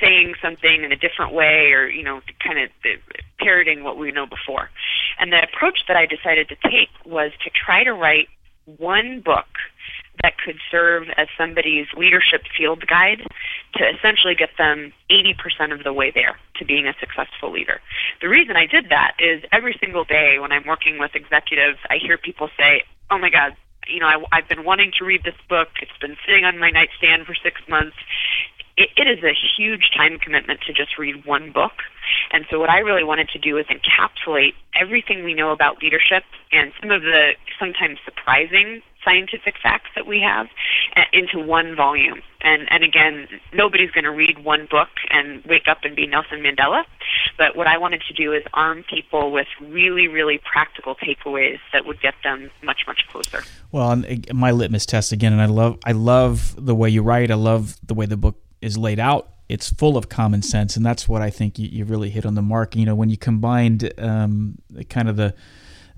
saying 0.00 0.34
something 0.42 0.84
in 0.84 0.92
a 0.92 0.96
different 0.96 1.32
way 1.32 1.72
or 1.72 1.88
you 1.88 2.02
know 2.02 2.20
kind 2.44 2.58
of 2.58 2.68
parroting 3.38 3.82
what 3.82 3.96
we 3.96 4.12
know 4.12 4.26
before 4.26 4.68
and 5.18 5.32
the 5.32 5.42
approach 5.42 5.80
that 5.88 5.96
i 5.96 6.04
decided 6.04 6.46
to 6.46 6.56
take 6.68 6.90
was 7.06 7.32
to 7.42 7.50
try 7.50 7.82
to 7.82 7.92
write 7.92 8.28
one 8.76 9.20
book 9.20 9.46
that 10.22 10.38
could 10.38 10.59
serve 10.70 11.09
as 11.16 11.28
somebody's 11.37 11.87
leadership 11.96 12.42
field 12.56 12.87
guide 12.87 13.22
to 13.74 13.85
essentially 13.88 14.35
get 14.35 14.50
them 14.59 14.92
80% 15.11 15.72
of 15.72 15.85
the 15.85 15.92
way 15.92 16.11
there 16.11 16.38
to 16.56 16.64
being 16.64 16.87
a 16.87 16.94
successful 17.00 17.50
leader. 17.52 17.80
The 18.20 18.28
reason 18.28 18.56
I 18.56 18.66
did 18.66 18.88
that 18.90 19.14
is 19.18 19.42
every 19.52 19.76
single 19.80 20.04
day 20.04 20.38
when 20.38 20.52
I'm 20.52 20.66
working 20.66 20.98
with 20.98 21.14
executives, 21.14 21.78
I 21.88 21.96
hear 21.96 22.18
people 22.18 22.48
say, 22.59 22.83
Oh 23.11 23.18
my 23.18 23.30
God, 23.30 23.56
you 23.88 24.00
know, 24.00 24.06
I, 24.06 24.22
I've 24.33 24.48
been 24.48 24.64
wanting 24.64 24.92
to 24.98 25.04
read 25.04 25.24
this 25.24 25.35
book. 25.48 25.68
It's 25.83 25.96
been 26.00 26.16
sitting 26.26 26.44
on 26.44 26.59
my 26.59 26.70
nightstand 26.70 27.26
for 27.26 27.35
six 27.35 27.61
months. 27.68 27.96
It, 28.76 28.90
it 28.96 29.09
is 29.09 29.24
a 29.24 29.35
huge 29.56 29.90
time 29.94 30.18
commitment 30.18 30.61
to 30.66 30.72
just 30.72 30.96
read 30.96 31.24
one 31.24 31.50
book. 31.50 31.72
And 32.33 32.46
so, 32.50 32.59
what 32.59 32.70
I 32.70 32.78
really 32.78 33.04
wanted 33.04 33.28
to 33.30 33.38
do 33.38 33.59
is 33.59 33.66
encapsulate 33.66 34.54
everything 34.74 35.24
we 35.24 35.35
know 35.35 35.50
about 35.50 35.83
leadership 35.83 36.24
and 36.52 36.72
some 36.80 36.90
of 36.90 37.02
the 37.02 37.33
sometimes 37.59 37.98
surprising 38.04 38.83
scientific 39.04 39.54
facts 39.62 39.90
that 39.94 40.06
we 40.06 40.20
have 40.20 40.46
uh, 40.96 41.02
into 41.12 41.38
one 41.38 41.74
volume. 41.74 42.22
And, 42.42 42.70
and 42.72 42.82
again, 42.82 43.28
nobody's 43.52 43.90
going 43.90 44.04
to 44.04 44.10
read 44.10 44.42
one 44.44 44.66
book 44.70 44.88
and 45.10 45.44
wake 45.44 45.68
up 45.68 45.78
and 45.84 45.94
be 45.94 46.06
Nelson 46.06 46.40
Mandela. 46.40 46.84
But 47.36 47.56
what 47.56 47.66
I 47.66 47.76
wanted 47.78 48.02
to 48.08 48.14
do 48.14 48.32
is 48.32 48.42
arm 48.54 48.84
people 48.88 49.30
with 49.30 49.46
really, 49.60 50.08
really 50.08 50.38
practical 50.38 50.94
takeaways 50.94 51.58
that 51.72 51.86
would 51.86 52.00
get 52.00 52.14
them 52.22 52.50
much, 52.62 52.82
much 52.86 53.06
closer. 53.08 53.42
Well, 53.72 53.90
uh, 53.90 54.32
my 54.32 54.50
litmus 54.50 54.86
test 54.86 55.12
again, 55.12 55.32
and 55.32 55.42
I 55.42 55.46
love 55.46 55.78
I 55.84 55.92
love 55.92 56.54
the 56.58 56.74
way 56.74 56.88
you 56.88 57.02
write. 57.02 57.30
I 57.30 57.34
love 57.34 57.76
the 57.86 57.94
way 57.94 58.06
the 58.06 58.16
book 58.16 58.36
is 58.60 58.76
laid 58.76 58.98
out. 58.98 59.28
It's 59.48 59.70
full 59.72 59.96
of 59.96 60.08
common 60.08 60.42
sense, 60.42 60.76
and 60.76 60.86
that's 60.86 61.08
what 61.08 61.22
I 61.22 61.30
think 61.30 61.58
you, 61.58 61.68
you 61.70 61.84
really 61.84 62.10
hit 62.10 62.24
on 62.24 62.34
the 62.34 62.42
mark. 62.42 62.76
You 62.76 62.86
know, 62.86 62.94
when 62.94 63.10
you 63.10 63.16
combined 63.16 63.92
um, 63.98 64.58
kind 64.88 65.08
of 65.08 65.16
the 65.16 65.34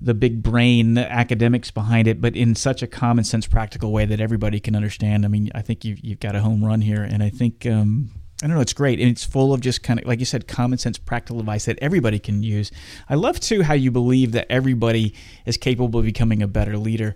the 0.03 0.13
big 0.13 0.43
brain 0.43 0.97
academics 0.97 1.71
behind 1.71 2.07
it, 2.07 2.19
but 2.19 2.35
in 2.35 2.55
such 2.55 2.83
a 2.83 2.87
common 2.87 3.23
sense, 3.23 3.47
practical 3.47 3.91
way 3.91 4.05
that 4.05 4.19
everybody 4.19 4.59
can 4.59 4.75
understand. 4.75 5.23
I 5.23 5.29
mean, 5.29 5.49
I 5.55 5.61
think 5.61 5.85
you've 5.85 5.99
you've 6.03 6.19
got 6.19 6.35
a 6.35 6.41
home 6.41 6.63
run 6.63 6.81
here, 6.81 7.03
and 7.03 7.23
I 7.23 7.29
think. 7.29 7.65
Um, 7.65 8.11
I 8.41 8.47
don't 8.47 8.57
know. 8.57 8.61
It's 8.61 8.73
great, 8.73 8.99
and 8.99 9.09
it's 9.09 9.23
full 9.23 9.53
of 9.53 9.61
just 9.61 9.83
kind 9.83 10.01
of, 10.01 10.05
like 10.05 10.19
you 10.19 10.25
said, 10.25 10.49
common 10.49 10.77
sense, 10.77 10.97
practical 10.97 11.39
advice 11.39 11.63
that 11.63 11.79
everybody 11.81 12.19
can 12.19 12.43
use. 12.43 12.71
I 13.07 13.15
love 13.15 13.39
too 13.39 13.61
how 13.61 13.73
you 13.73 13.89
believe 13.89 14.33
that 14.33 14.51
everybody 14.51 15.15
is 15.45 15.55
capable 15.55 15.99
of 16.01 16.05
becoming 16.05 16.43
a 16.43 16.47
better 16.47 16.77
leader. 16.77 17.15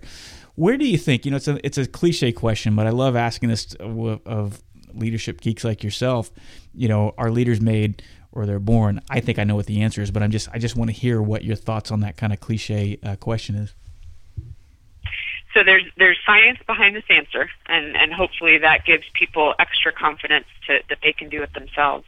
Where 0.54 0.78
do 0.78 0.86
you 0.86 0.96
think? 0.96 1.26
You 1.26 1.32
know, 1.32 1.36
it's 1.36 1.48
a 1.48 1.66
it's 1.66 1.76
a 1.76 1.86
cliche 1.86 2.32
question, 2.32 2.74
but 2.74 2.86
I 2.86 2.90
love 2.90 3.14
asking 3.14 3.50
this 3.50 3.74
of, 3.74 4.26
of 4.26 4.62
leadership 4.94 5.42
geeks 5.42 5.64
like 5.64 5.84
yourself. 5.84 6.30
You 6.72 6.88
know, 6.88 7.14
are 7.18 7.30
leaders 7.30 7.60
made 7.60 8.02
or 8.38 8.46
they're 8.46 8.58
born? 8.58 9.00
I 9.10 9.20
think 9.20 9.38
I 9.38 9.44
know 9.44 9.56
what 9.56 9.66
the 9.66 9.82
answer 9.82 10.00
is, 10.00 10.10
but 10.10 10.22
I'm 10.22 10.30
just 10.30 10.48
I 10.52 10.58
just 10.58 10.76
want 10.76 10.90
to 10.90 10.96
hear 10.96 11.20
what 11.20 11.44
your 11.44 11.56
thoughts 11.56 11.90
on 11.90 12.00
that 12.00 12.16
kind 12.16 12.32
of 12.32 12.40
cliche 12.40 12.98
uh, 13.02 13.16
question 13.16 13.56
is. 13.56 13.74
So 15.54 15.64
there's 15.64 15.84
there's 15.96 16.18
science 16.24 16.58
behind 16.66 16.94
this 16.94 17.04
answer, 17.10 17.50
and 17.66 17.96
and 17.96 18.12
hopefully 18.12 18.58
that 18.58 18.84
gives 18.84 19.04
people 19.14 19.54
extra 19.58 19.92
confidence 19.92 20.46
to 20.66 20.78
that 20.88 20.98
they 21.02 21.12
can 21.12 21.28
do 21.28 21.42
it 21.42 21.52
themselves. 21.52 22.04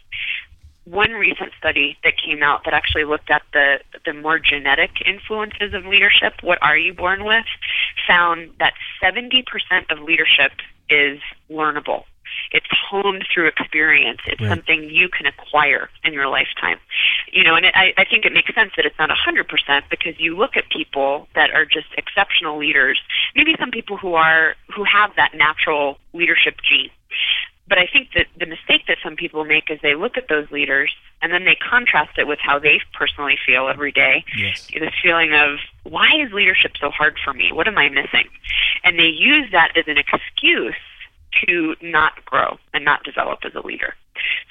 One 0.85 1.13
recent 1.13 1.53
study 1.59 1.99
that 2.05 2.15
came 2.17 2.43
out 2.43 2.65
that 2.65 2.75
actually 2.75 3.05
looked 3.05 3.31
at 3.31 3.43
the 3.53 3.81
the 4.05 4.13
more 4.13 4.39
genetic 4.39 4.91
influences 5.05 5.75
of 5.75 5.85
leadership, 5.85 6.35
what 6.43 6.63
are 6.63 6.77
you 6.77 6.95
born 6.95 7.25
with, 7.25 7.45
found 8.07 8.51
that 8.59 8.75
70% 9.03 9.45
of 9.91 9.99
leadership 10.01 10.53
is 10.89 11.21
learnable. 11.51 12.05
It's 12.53 12.67
honed 12.71 13.27
through 13.33 13.49
experience. 13.49 14.21
It's 14.27 14.41
right. 14.41 14.49
something 14.49 14.91
you 14.91 15.09
can 15.09 15.27
acquire 15.27 15.89
in 16.05 16.13
your 16.13 16.29
lifetime. 16.29 16.79
You 17.33 17.45
know, 17.45 17.55
and 17.55 17.67
it, 17.67 17.75
I, 17.77 17.93
I 17.97 18.05
think 18.05 18.25
it 18.25 18.33
makes 18.33 18.55
sense 18.55 18.73
that 18.77 18.87
it's 18.87 18.99
not 18.99 19.11
100% 19.11 19.83
because 19.91 20.19
you 20.19 20.37
look 20.37 20.57
at 20.57 20.69
people 20.71 21.29
that 21.35 21.51
are 21.51 21.65
just 21.65 21.87
exceptional 21.97 22.59
leaders, 22.59 23.01
maybe 23.35 23.55
some 23.59 23.71
people 23.71 23.97
who 23.97 24.15
are 24.15 24.55
who 24.75 24.85
have 24.85 25.11
that 25.17 25.35
natural 25.35 25.99
leadership 26.13 26.57
gene. 26.69 26.91
But 27.69 27.79
I 27.79 27.87
think 27.87 28.09
that 28.17 28.27
the 28.37 28.47
mistake 28.47 28.87
that 28.89 28.99
some 29.03 29.15
people 29.15 29.45
make 29.45 29.71
is 29.71 29.79
they 29.81 29.95
look 29.95 30.17
at 30.17 30.29
those 30.29 30.51
leaders 30.51 30.93
and 31.23 31.33
then 31.33 31.45
they 31.45 31.55
contrast 31.55 32.19
it 32.19 32.27
with 32.27 32.41
how 32.43 32.59
they 32.59 32.81
personally 32.95 33.39
feel 33.47 33.69
every 33.69 33.93
day. 33.93 34.25
Yes. 34.37 34.67
This 34.73 34.93
feeling 35.01 35.33
of, 35.35 35.59
why 35.85 36.11
is 36.21 36.33
leadership 36.33 36.73
so 36.81 36.91
hard 36.91 37.17
for 37.25 37.33
me? 37.33 37.53
What 37.53 37.69
am 37.69 37.79
I 37.79 37.89
missing? 37.89 38.29
And 38.83 38.99
they 38.99 39.09
use 39.09 39.53
that 39.53 39.77
as 39.77 39.85
an 39.87 39.99
excuse 39.99 40.75
to 41.47 41.77
not 41.81 42.25
grow 42.25 42.59
and 42.75 42.85
not 42.85 43.03
develop 43.05 43.41
as 43.45 43.55
a 43.55 43.67
leader. 43.67 43.95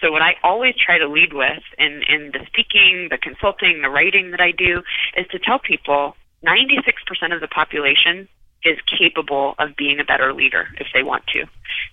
So 0.02 0.12
what 0.12 0.22
I 0.22 0.36
always 0.44 0.76
try 0.76 0.98
to 0.98 1.08
lead 1.08 1.34
with 1.34 1.62
in, 1.78 2.04
in 2.08 2.32
the 2.32 2.46
speaking, 2.48 3.08
the 3.12 3.18
consulting, 3.18 3.82
the 3.82 3.89
writing 3.89 4.32
that 4.32 4.42
I 4.42 4.52
do 4.52 4.82
is 5.15 5.28
to 5.32 5.39
tell 5.39 5.60
people 5.60 6.15
96% 6.46 7.34
of 7.34 7.42
the 7.42 7.48
population 7.48 8.28
is 8.65 8.78
capable 8.86 9.56
of 9.58 9.76
being 9.76 10.00
a 10.00 10.04
better 10.04 10.34
leader 10.34 10.67
if 10.80 10.88
they 10.93 11.04
want 11.04 11.26
to. 11.28 11.45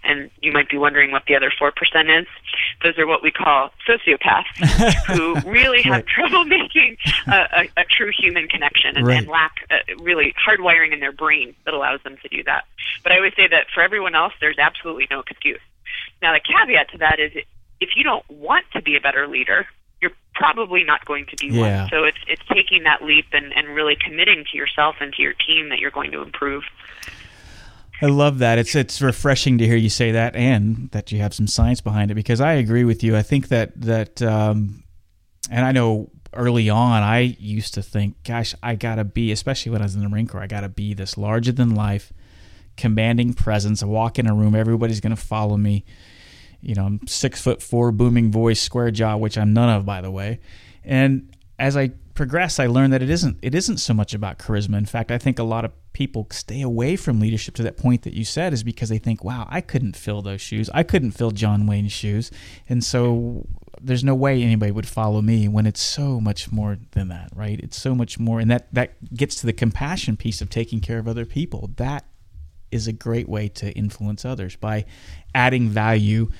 And 0.02 0.30
you 0.42 0.52
might 0.52 0.68
be 0.68 0.78
wondering 0.78 1.12
what 1.12 1.24
the 1.26 1.36
other 1.36 1.50
4% 1.50 1.72
is. 2.20 2.26
Those 2.82 2.98
are 2.98 3.06
what 3.06 3.22
we 3.22 3.30
call 3.30 3.70
sociopaths 3.88 5.06
who 5.06 5.34
really 5.48 5.82
have 5.82 5.92
right. 5.92 6.06
trouble 6.06 6.44
making 6.46 6.96
a, 7.28 7.68
a, 7.76 7.80
a, 7.80 7.84
true 7.84 8.10
human 8.16 8.48
connection 8.48 8.96
and, 8.96 9.06
right. 9.06 9.18
and 9.18 9.28
lack 9.28 9.66
uh, 9.70 9.76
really 10.00 10.34
hardwiring 10.44 10.92
in 10.92 11.00
their 11.00 11.12
brain 11.12 11.54
that 11.64 11.74
allows 11.74 12.02
them 12.02 12.16
to 12.22 12.28
do 12.28 12.42
that. 12.44 12.64
But 13.02 13.12
I 13.12 13.16
always 13.16 13.34
say 13.36 13.46
that 13.46 13.66
for 13.72 13.82
everyone 13.82 14.14
else, 14.14 14.32
there's 14.40 14.58
absolutely 14.58 15.06
no 15.10 15.20
excuse. 15.20 15.60
Now, 16.20 16.32
the 16.32 16.40
caveat 16.40 16.90
to 16.90 16.98
that 16.98 17.20
is 17.20 17.32
if 17.80 17.90
you 17.96 18.02
don't 18.02 18.28
want 18.30 18.64
to 18.72 18.82
be 18.82 18.96
a 18.96 19.00
better 19.00 19.28
leader, 19.28 19.66
you're 20.00 20.12
probably 20.34 20.84
not 20.84 21.04
going 21.04 21.26
to 21.26 21.36
be 21.36 21.48
yeah. 21.48 21.82
one. 21.82 21.90
So 21.90 22.04
it's 22.04 22.18
it's 22.28 22.42
taking 22.52 22.84
that 22.84 23.02
leap 23.02 23.26
and, 23.32 23.56
and 23.56 23.68
really 23.68 23.96
committing 23.96 24.44
to 24.50 24.56
yourself 24.56 24.96
and 25.00 25.12
to 25.14 25.22
your 25.22 25.34
team 25.34 25.68
that 25.70 25.78
you're 25.78 25.90
going 25.90 26.12
to 26.12 26.22
improve. 26.22 26.64
I 28.02 28.06
love 28.06 28.38
that. 28.38 28.58
It's 28.58 28.74
it's 28.74 29.00
refreshing 29.00 29.58
to 29.58 29.66
hear 29.66 29.76
you 29.76 29.88
say 29.88 30.12
that 30.12 30.36
and 30.36 30.90
that 30.90 31.12
you 31.12 31.20
have 31.20 31.32
some 31.32 31.46
science 31.46 31.80
behind 31.80 32.10
it 32.10 32.14
because 32.14 32.40
I 32.40 32.54
agree 32.54 32.84
with 32.84 33.02
you. 33.02 33.16
I 33.16 33.22
think 33.22 33.48
that 33.48 33.80
that 33.80 34.20
um, 34.20 34.84
and 35.50 35.64
I 35.64 35.72
know 35.72 36.10
early 36.34 36.68
on 36.68 37.02
I 37.02 37.20
used 37.20 37.74
to 37.74 37.82
think, 37.82 38.22
gosh, 38.22 38.54
I 38.62 38.74
gotta 38.74 39.04
be, 39.04 39.32
especially 39.32 39.72
when 39.72 39.80
I 39.80 39.86
was 39.86 39.94
in 39.94 40.02
the 40.02 40.08
Marine 40.08 40.26
Corps, 40.26 40.42
I 40.42 40.46
gotta 40.46 40.68
be 40.68 40.92
this 40.92 41.16
larger 41.16 41.52
than 41.52 41.74
life, 41.74 42.12
commanding 42.76 43.32
presence. 43.32 43.82
I 43.82 43.86
walk 43.86 44.18
in 44.18 44.26
a 44.26 44.34
room, 44.34 44.54
everybody's 44.54 45.00
gonna 45.00 45.16
follow 45.16 45.56
me 45.56 45.86
you 46.66 46.74
know, 46.74 46.84
I'm 46.84 47.06
six 47.06 47.40
foot 47.40 47.62
four, 47.62 47.92
booming 47.92 48.32
voice, 48.32 48.60
square 48.60 48.90
jaw, 48.90 49.16
which 49.16 49.38
I'm 49.38 49.52
none 49.52 49.68
of, 49.68 49.86
by 49.86 50.00
the 50.00 50.10
way. 50.10 50.40
And 50.84 51.34
as 51.58 51.76
I 51.76 51.92
progress, 52.14 52.58
I 52.58 52.66
learned 52.66 52.92
that 52.92 53.02
it 53.02 53.10
isn't 53.10 53.38
it 53.42 53.54
isn't 53.54 53.78
so 53.78 53.94
much 53.94 54.14
about 54.14 54.38
charisma. 54.38 54.76
In 54.76 54.86
fact, 54.86 55.12
I 55.12 55.18
think 55.18 55.38
a 55.38 55.44
lot 55.44 55.64
of 55.64 55.72
people 55.92 56.26
stay 56.30 56.60
away 56.60 56.96
from 56.96 57.20
leadership 57.20 57.54
to 57.54 57.62
that 57.62 57.76
point 57.76 58.02
that 58.02 58.14
you 58.14 58.24
said 58.24 58.52
is 58.52 58.64
because 58.64 58.88
they 58.88 58.98
think, 58.98 59.22
"Wow, 59.22 59.46
I 59.48 59.60
couldn't 59.60 59.96
fill 59.96 60.22
those 60.22 60.40
shoes. 60.40 60.68
I 60.74 60.82
couldn't 60.82 61.12
fill 61.12 61.30
John 61.30 61.66
Wayne's 61.66 61.92
shoes," 61.92 62.30
and 62.68 62.82
so 62.82 63.46
there's 63.80 64.02
no 64.02 64.14
way 64.14 64.42
anybody 64.42 64.72
would 64.72 64.88
follow 64.88 65.22
me 65.22 65.46
when 65.46 65.66
it's 65.66 65.82
so 65.82 66.20
much 66.20 66.50
more 66.50 66.78
than 66.92 67.08
that, 67.08 67.30
right? 67.34 67.60
It's 67.60 67.80
so 67.80 67.94
much 67.94 68.18
more, 68.18 68.40
and 68.40 68.50
that 68.50 68.66
that 68.72 69.14
gets 69.14 69.36
to 69.36 69.46
the 69.46 69.52
compassion 69.52 70.16
piece 70.16 70.40
of 70.40 70.50
taking 70.50 70.80
care 70.80 70.98
of 70.98 71.06
other 71.06 71.26
people. 71.26 71.70
That 71.76 72.04
is 72.70 72.86
a 72.86 72.92
great 72.92 73.28
way 73.28 73.48
to 73.48 73.72
influence 73.72 74.24
others 74.24 74.56
by 74.56 74.84
adding 75.34 75.68
value 75.68 76.30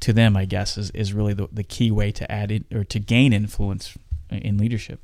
to 0.00 0.12
them, 0.12 0.36
I 0.36 0.44
guess, 0.44 0.76
is, 0.76 0.90
is 0.90 1.12
really 1.12 1.34
the, 1.34 1.48
the 1.52 1.64
key 1.64 1.90
way 1.90 2.12
to 2.12 2.30
add 2.30 2.50
it 2.50 2.64
or 2.72 2.84
to 2.84 2.98
gain 2.98 3.32
influence 3.32 3.96
in 4.30 4.58
leadership. 4.58 5.00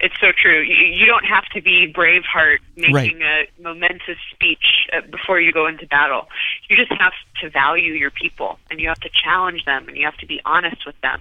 It's 0.00 0.14
so 0.20 0.32
true. 0.36 0.60
You, 0.60 0.86
you 0.86 1.06
don't 1.06 1.24
have 1.24 1.44
to 1.54 1.62
be 1.62 1.92
Braveheart 1.92 2.58
making 2.76 3.20
right. 3.20 3.48
a 3.58 3.62
momentous 3.62 4.18
speech 4.32 4.88
uh, 4.92 5.00
before 5.10 5.40
you 5.40 5.52
go 5.52 5.66
into 5.66 5.86
battle. 5.86 6.28
You 6.68 6.76
just 6.76 6.92
have 6.92 7.12
to 7.40 7.50
value 7.50 7.92
your 7.92 8.10
people, 8.10 8.58
and 8.70 8.80
you 8.80 8.88
have 8.88 9.00
to 9.00 9.10
challenge 9.10 9.64
them, 9.64 9.88
and 9.88 9.96
you 9.96 10.04
have 10.04 10.16
to 10.18 10.26
be 10.26 10.40
honest 10.44 10.86
with 10.86 11.00
them. 11.02 11.20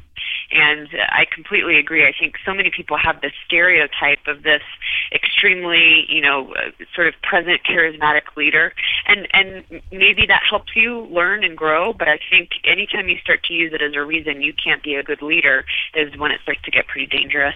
And 0.52 0.88
uh, 0.88 1.06
I 1.10 1.26
completely 1.32 1.78
agree. 1.78 2.06
I 2.06 2.14
think 2.18 2.36
so 2.46 2.54
many 2.54 2.72
people 2.72 2.98
have 2.98 3.22
this 3.22 3.34
stereotype 3.46 4.28
of 4.28 4.44
this 4.44 4.62
extremely, 5.12 6.06
you 6.10 6.22
know, 6.22 6.54
uh, 6.54 6.72
sort 6.96 7.08
of 7.08 7.14
present, 7.22 7.62
charismatic 7.64 8.36
leader, 8.36 8.74
and 9.08 9.28
and 9.34 9.82
maybe 9.92 10.26
that 10.28 10.44
helps 10.50 10.76
you 10.76 11.02
learn 11.12 11.44
and 11.44 11.58
grow. 11.58 11.94
But 11.94 12.08
I 12.08 12.20
think 12.30 12.52
anytime 12.64 13.10
you 13.10 13.18
start 13.18 13.44
to 13.44 13.54
use 13.54 13.74
it 13.74 13.82
as 13.82 13.94
a 13.94 14.04
reason 14.04 14.42
you 14.42 14.54
can't 14.54 14.84
be 14.84 14.96
a 14.96 15.04
good 15.04 15.22
leader 15.22 15.66
is 15.94 16.16
when 16.18 16.32
it 16.32 16.42
starts 16.42 16.62
to 16.64 16.72
get 16.72 16.88
pretty 16.88 17.08
dangerous 17.08 17.56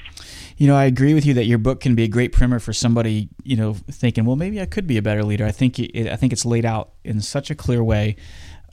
you 0.58 0.68
know, 0.68 0.76
I 0.76 0.85
agree 0.86 1.14
with 1.14 1.26
you 1.26 1.34
that 1.36 1.46
your 1.46 1.58
book 1.58 1.80
can 1.80 1.96
be 1.96 2.04
a 2.04 2.08
great 2.08 2.32
primer 2.32 2.60
for 2.60 2.74
somebody, 2.74 3.30
you 3.44 3.56
know, 3.56 3.74
thinking, 3.92 4.26
well, 4.26 4.36
maybe 4.36 4.62
I 4.62 4.66
could 4.66 4.88
be 4.88 4.98
a 4.98 5.02
better 5.02 5.24
leader. 5.24 5.46
I 5.46 5.52
think 5.52 5.80
it, 5.80 6.12
I 6.12 6.16
think 6.16 6.34
it's 6.34 6.46
laid 6.46 6.66
out 6.66 6.94
in 7.04 7.22
such 7.22 7.50
a 7.50 7.56
clear 7.56 7.84
way. 7.84 8.16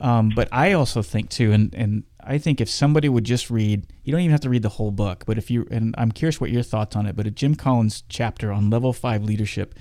Um, 0.01 0.31
but 0.35 0.49
I 0.51 0.73
also 0.73 1.01
think 1.01 1.29
too, 1.29 1.51
and 1.51 1.73
and 1.73 2.03
I 2.21 2.37
think 2.37 2.59
if 2.59 2.69
somebody 2.69 3.07
would 3.07 3.23
just 3.23 3.49
read, 3.49 3.85
you 4.03 4.11
don't 4.11 4.21
even 4.21 4.31
have 4.31 4.41
to 4.41 4.49
read 4.49 4.63
the 4.63 4.69
whole 4.69 4.91
book, 4.91 5.23
but 5.25 5.37
if 5.37 5.51
you, 5.51 5.67
and 5.71 5.93
I'm 5.97 6.11
curious 6.11 6.41
what 6.41 6.49
your 6.49 6.63
thoughts 6.63 6.95
on 6.95 7.05
it, 7.05 7.15
but 7.15 7.27
a 7.27 7.31
Jim 7.31 7.55
Collins 7.55 8.03
chapter 8.09 8.51
on 8.51 8.69
level 8.69 8.91
five 8.91 9.23
leadership 9.23 9.75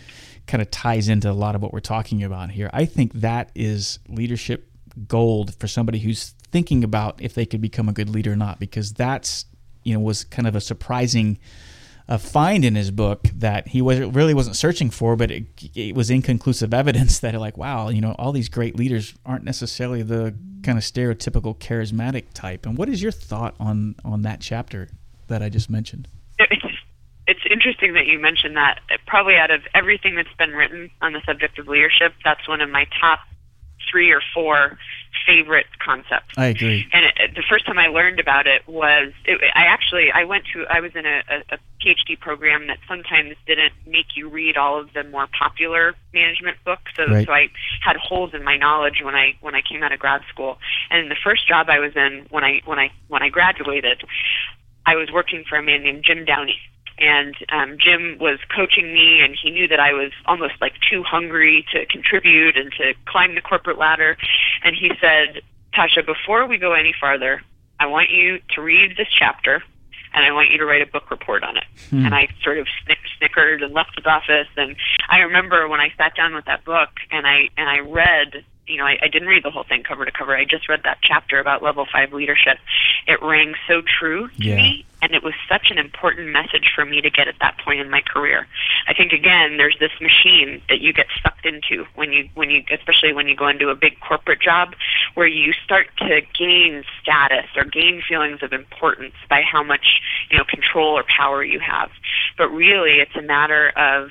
kind 0.47 0.61
of 0.61 0.71
ties 0.71 1.09
into 1.09 1.31
a 1.31 1.33
lot 1.33 1.55
of 1.55 1.63
what 1.63 1.73
we're 1.73 1.81
talking 1.81 2.23
about 2.23 2.51
here. 2.51 2.69
I 2.73 2.85
think 2.85 3.13
that 3.15 3.51
is 3.55 3.99
leadership 4.09 4.71
gold 5.09 5.55
for 5.57 5.67
somebody 5.67 5.99
who's 6.01 6.35
thinking 6.51 6.85
about 6.85 7.21
if 7.23 7.35
they 7.35 7.47
could 7.47 7.61
become 7.61 7.89
a 7.89 7.93
good 7.93 8.11
leader 8.11 8.33
or 8.33 8.37
not, 8.37 8.61
because 8.61 8.93
that's, 8.93 9.47
you 9.83 9.95
know, 9.95 10.01
was 10.01 10.25
kind 10.25 10.47
of 10.47 10.55
a 10.55 10.61
surprising 10.61 11.39
a 12.13 12.19
find 12.19 12.63
in 12.63 12.75
his 12.75 12.91
book 12.91 13.23
that 13.37 13.69
he 13.69 13.81
was 13.81 13.99
really 13.99 14.35
wasn't 14.35 14.55
searching 14.55 14.91
for, 14.91 15.17
but 15.17 15.31
it, 15.31 15.45
it, 15.75 15.95
was 15.95 16.11
inconclusive 16.11 16.75
evidence 16.75 17.19
that 17.21 17.35
like, 17.37 17.57
wow, 17.57 17.89
you 17.89 18.03
know, 18.03 18.15
all 18.19 18.33
these 18.33 18.51
great 18.51 18.77
leaders 18.77 19.15
aren't 19.25 19.45
necessarily 19.45 20.03
the 20.03 20.35
kind 20.63 20.77
of 20.77 20.85
stereotypical 20.85 21.57
charismatic 21.57 22.27
type. 22.35 22.67
And 22.67 22.77
what 22.77 22.91
is 22.91 23.03
your 23.03 23.13
thought 23.13 23.55
on 23.59 23.95
on 24.05 24.21
that 24.23 24.43
chapter 24.43 24.91
that 25.29 25.43
I 25.43 25.49
just 25.49 25.71
mentioned? 25.71 26.07
It's, 26.39 26.63
it's 27.27 27.41
interesting 27.51 27.95
that 27.95 28.05
you 28.05 28.19
mentioned 28.19 28.59
that. 28.59 28.81
Probably 29.07 29.37
out 29.37 29.51
of 29.51 29.63
everything 29.75 30.15
that's 30.15 30.35
been 30.37 30.51
written 30.51 30.91
on 31.01 31.15
the 31.15 31.23
subject 31.25 31.59
of 31.59 31.67
leadership, 31.67 32.13
that's 32.23 32.47
one 32.47 32.61
of 32.61 32.69
my 32.69 32.87
top 33.01 33.21
three 33.91 34.11
or 34.11 34.21
four 34.35 34.79
favorite 35.27 35.67
concepts. 35.79 36.35
I 36.37 36.47
agree. 36.47 36.87
And 36.93 37.07
it, 37.07 37.35
the 37.35 37.43
first 37.49 37.67
time 37.67 37.79
I 37.79 37.89
learned 37.89 38.19
about 38.19 38.47
it 38.47 38.67
was 38.67 39.13
it, 39.25 39.41
I 39.55 39.65
actually 39.65 40.11
I 40.13 40.25
went 40.25 40.45
to 40.53 40.65
I 40.69 40.81
was 40.81 40.93
in 40.95 41.07
a, 41.07 41.23
a, 41.29 41.55
a 41.55 41.59
PhD 41.81 42.19
program 42.19 42.67
that 42.69 42.79
sometimes 42.89 43.35
didn't 43.47 43.73
make 43.87 44.17
you 44.17 44.29
read 44.29 44.57
all 44.57 44.81
of 44.81 44.93
the 44.95 45.05
more 45.05 45.27
popular 45.39 45.95
management 46.13 46.57
books. 46.65 46.93
So 46.97 47.07
right. 47.07 47.27
so 47.27 47.33
I 47.33 47.49
had 47.83 47.97
holes 47.97 48.35
in 48.35 48.43
my 48.45 48.57
knowledge 48.57 49.03
when 49.03 49.15
I 49.15 49.37
when 49.41 49.55
I 49.55 49.63
came 49.63 49.83
out 49.83 49.93
of 49.93 49.99
grad 49.99 50.23
school. 50.29 50.59
And 50.91 51.11
the 51.11 51.17
first 51.23 51.47
job 51.47 51.69
I 51.69 51.79
was 51.79 51.93
in 51.95 52.27
when 52.31 52.45
I 52.45 52.61
when 52.65 52.79
I 52.79 52.91
when 53.09 53.23
I 53.23 53.29
graduated, 53.29 54.03
I 54.87 54.97
was 54.97 55.11
working 55.13 55.45
for 55.49 55.57
a 55.57 55.63
man 55.63 55.83
named 55.83 56.05
Jim 56.05 56.25
Downey 56.25 56.59
and 57.03 57.35
um, 57.51 57.77
Jim 57.79 58.17
was 58.21 58.39
coaching 58.55 58.93
me, 58.95 59.21
and 59.21 59.35
he 59.41 59.51
knew 59.51 59.67
that 59.69 59.81
I 59.81 59.93
was 59.93 60.13
almost 60.27 60.55
like 60.61 60.75
too 60.89 61.03
hungry 61.03 61.67
to 61.73 61.85
contribute 61.87 62.57
and 62.57 62.73
to 62.79 62.95
climb 63.07 63.35
the 63.35 63.41
corporate 63.41 63.79
ladder. 63.79 64.17
And 64.63 64.77
he 64.77 64.93
said, 65.01 65.43
Tasha, 65.75 66.07
before 66.07 66.47
we 66.47 66.59
go 66.59 66.73
any 66.73 66.95
farther, 66.99 67.43
I 67.81 67.87
want 67.87 68.11
you 68.11 68.41
to 68.51 68.63
read 68.63 68.97
this 68.97 69.09
chapter, 69.09 69.63
and 70.15 70.25
I 70.25 70.31
want 70.31 70.51
you 70.51 70.59
to 70.59 70.65
write 70.65 70.83
a 70.83 70.87
book 70.87 71.11
report 71.11 71.43
on 71.43 71.57
it. 71.57 71.65
Hmm. 71.91 72.07
And 72.07 72.15
I 72.15 72.29
sort 72.45 72.59
of 72.59 72.69
snick, 72.85 72.99
snickered 73.19 73.63
and 73.63 73.75
left 73.75 73.97
his 73.97 74.07
office. 74.07 74.49
And 74.57 74.77
I 75.09 75.21
remember 75.21 75.69
when 75.69 75.81
I 75.81 75.93
sat 75.97 76.15
down 76.15 76.35
with 76.35 76.45
that 76.45 76.65
book, 76.65 76.91
and 77.11 77.27
I 77.27 77.49
and 77.57 77.69
I 77.69 77.81
read 77.81 78.45
you 78.67 78.77
know, 78.77 78.85
I, 78.85 78.99
I 79.03 79.09
didn't 79.09 79.29
read 79.29 79.43
the 79.43 79.51
whole 79.51 79.65
thing 79.65 79.83
cover 79.83 80.05
to 80.05 80.13
cover. 80.13 80.37
I 80.37 80.45
just 80.45 80.69
read 80.69 80.83
that 80.85 80.99
chapter 81.03 81.41
about 81.41 81.63
level 81.63 81.87
five 81.91 82.13
leadership. 82.13 82.59
It 83.09 83.21
rang 83.21 83.55
so 83.67 83.83
true 83.83 84.29
to 84.29 84.45
yeah. 84.45 84.55
me, 84.55 84.87
and 85.03 85.15
it 85.15 85.23
was 85.23 85.35
such 85.49 85.71
an 85.71 85.79
important 85.79 86.29
message 86.29 86.71
for 86.75 86.85
me 86.85 87.01
to 87.01 87.11
get 87.11 87.27
at 87.27 87.35
that 87.41 87.59
point 87.65 87.81
in 87.81 87.91
my 87.91 88.03
career. 88.03 88.47
I 88.87 88.95
think 88.95 89.13
again, 89.13 89.57
there's 89.57 89.77
this 89.81 89.91
machine 90.01 90.63
that 90.69 90.81
you 90.81 90.93
get 90.93 91.07
sucked 91.23 91.45
into 91.45 91.87
when 91.97 92.13
you 92.13 92.29
when 92.35 92.51
you 92.51 92.63
especially 92.71 93.13
when 93.13 93.27
you 93.27 93.35
go 93.35 93.49
into 93.49 93.69
a 93.69 93.75
big 93.75 93.99
corporate 94.01 94.41
job 94.41 94.75
where 95.15 95.27
you 95.27 95.53
start 95.65 95.89
to 95.99 96.21
gain 96.39 96.85
status 97.01 97.47
or 97.57 97.65
gain 97.65 98.01
feelings 98.07 98.43
of 98.43 98.53
importance 98.53 99.15
by 99.29 99.43
how 99.43 99.65
much 99.65 100.01
you 100.31 100.39
know 100.39 100.45
control 100.45 100.97
or 100.97 101.05
power 101.05 101.43
you 101.43 101.59
have. 101.59 101.91
But 102.39 102.49
really, 102.51 103.01
it's 103.01 103.17
a 103.17 103.23
matter 103.23 103.71
of 103.77 104.11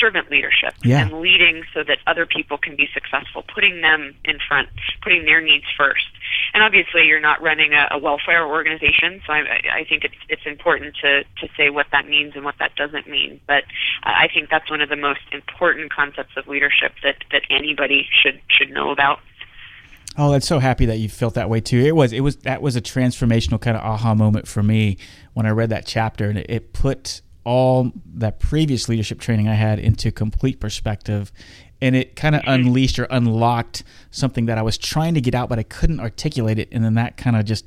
servant 0.00 0.30
leadership 0.30 0.74
Yeah. 0.82 1.02
and 1.02 1.20
leading 1.20 1.62
so 1.74 1.84
that 1.84 1.98
other 2.06 2.24
people 2.26 2.56
can 2.58 2.74
be 2.74 2.88
successful, 2.94 3.44
putting 3.54 3.82
them 3.82 4.14
in 4.24 4.38
front, 4.48 4.68
putting 5.02 5.26
their 5.26 5.40
needs 5.40 5.66
first. 5.76 6.06
And 6.54 6.62
obviously, 6.62 7.06
you're 7.06 7.20
not 7.20 7.40
running 7.42 7.72
a, 7.74 7.88
a 7.92 7.98
welfare 7.98 8.46
organization, 8.46 9.20
so 9.26 9.32
I, 9.32 9.60
I 9.80 9.84
think 9.88 10.04
it's 10.04 10.14
it's 10.28 10.46
important 10.46 10.96
to 11.02 11.22
to 11.24 11.48
say 11.56 11.70
what 11.70 11.86
that 11.92 12.08
means 12.08 12.32
and 12.34 12.44
what 12.44 12.56
that 12.58 12.74
doesn't 12.76 13.08
mean. 13.08 13.40
But 13.46 13.64
I 14.02 14.28
think 14.32 14.48
that's 14.50 14.70
one 14.70 14.80
of 14.80 14.88
the 14.88 14.96
most 14.96 15.20
important 15.32 15.92
concepts 15.92 16.36
of 16.36 16.48
leadership 16.48 16.92
that 17.04 17.16
that 17.32 17.42
anybody 17.50 18.08
should 18.10 18.40
should 18.48 18.70
know 18.70 18.90
about. 18.90 19.20
Oh, 20.16 20.32
I'm 20.34 20.40
so 20.40 20.58
happy 20.58 20.86
that 20.86 20.96
you 20.98 21.08
felt 21.08 21.34
that 21.34 21.48
way 21.48 21.60
too. 21.60 21.78
It 21.78 21.94
was 21.94 22.12
it 22.12 22.20
was 22.20 22.36
that 22.38 22.62
was 22.62 22.74
a 22.74 22.80
transformational 22.80 23.60
kind 23.60 23.76
of 23.76 23.82
aha 23.82 24.14
moment 24.14 24.48
for 24.48 24.62
me 24.62 24.96
when 25.34 25.46
I 25.46 25.50
read 25.50 25.70
that 25.70 25.86
chapter, 25.86 26.28
and 26.28 26.38
it, 26.38 26.46
it 26.48 26.72
put 26.72 27.22
all 27.50 27.90
that 28.14 28.38
previous 28.38 28.88
leadership 28.88 29.18
training 29.18 29.48
I 29.48 29.54
had 29.54 29.78
into 29.80 30.12
complete 30.12 30.60
perspective, 30.60 31.32
and 31.82 31.96
it 31.96 32.14
kind 32.14 32.34
of 32.36 32.42
unleashed 32.46 32.98
or 32.98 33.04
unlocked 33.10 33.82
something 34.12 34.46
that 34.46 34.56
I 34.56 34.62
was 34.62 34.78
trying 34.78 35.14
to 35.14 35.20
get 35.20 35.34
out, 35.34 35.48
but 35.48 35.58
I 35.58 35.64
couldn't 35.64 35.98
articulate 36.00 36.58
it, 36.60 36.68
and 36.70 36.84
then 36.84 36.94
that 36.94 37.16
kind 37.16 37.34
of 37.36 37.44
just 37.44 37.64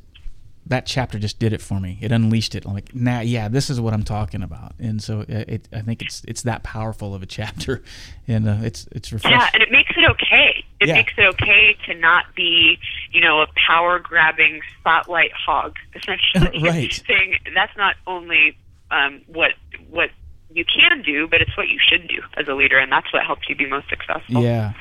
that 0.66 0.86
chapter 0.86 1.20
just 1.20 1.40
did 1.40 1.52
it 1.52 1.62
for 1.62 1.78
me. 1.82 1.98
It 2.00 2.14
unleashed 2.14 2.56
it. 2.56 2.66
I'm 2.66 2.74
like, 2.74 2.96
nah, 2.96 3.20
yeah, 3.20 3.50
this 3.50 3.70
is 3.70 3.82
what 3.82 3.94
I'm 3.94 4.04
talking 4.04 4.42
about, 4.42 4.72
and 4.80 5.04
so 5.04 5.20
uh, 5.22 5.26
it, 5.56 5.68
I 5.74 5.82
think 5.82 6.02
it's 6.02 6.24
it's 6.26 6.44
that 6.44 6.64
powerful 6.64 7.14
of 7.14 7.22
a 7.22 7.26
chapter, 7.26 7.84
and 8.30 8.48
uh, 8.48 8.58
it's 8.64 8.88
it's 8.94 9.12
refreshing. 9.12 9.38
Yeah, 9.38 9.50
and 9.54 9.62
it 9.62 9.72
makes 9.72 9.92
it 9.98 10.10
okay. 10.12 10.64
It 10.80 10.88
Yeah. 10.88 10.96
makes 10.96 11.14
it 11.18 11.26
okay 11.34 11.76
to 11.88 11.94
not 11.96 12.26
be, 12.36 12.78
you 13.12 13.20
know, 13.22 13.42
a 13.42 13.48
power 13.68 14.00
grabbing 14.00 14.62
spotlight 14.80 15.32
hog, 15.34 15.76
essentially. 15.96 16.64
Right. 16.64 16.94
Saying 17.08 17.36
that's 17.54 17.76
not 17.76 17.96
only 18.08 18.56
um, 18.94 19.22
what 19.28 19.52
what 19.90 20.10
you 20.52 20.64
can 20.66 21.02
do, 21.02 21.28
but 21.28 21.42
it's 21.42 21.56
what 21.58 21.68
you 21.68 21.80
should 21.80 22.08
do 22.08 22.22
as 22.38 22.48
a 22.48 22.54
leader, 22.54 22.78
and 22.78 22.92
that's 22.92 23.12
what 23.12 23.26
helps 23.26 23.50
you 23.50 23.56
be 23.56 23.66
most 23.66 23.90
successful. 23.90 24.44
Yeah. 24.44 24.74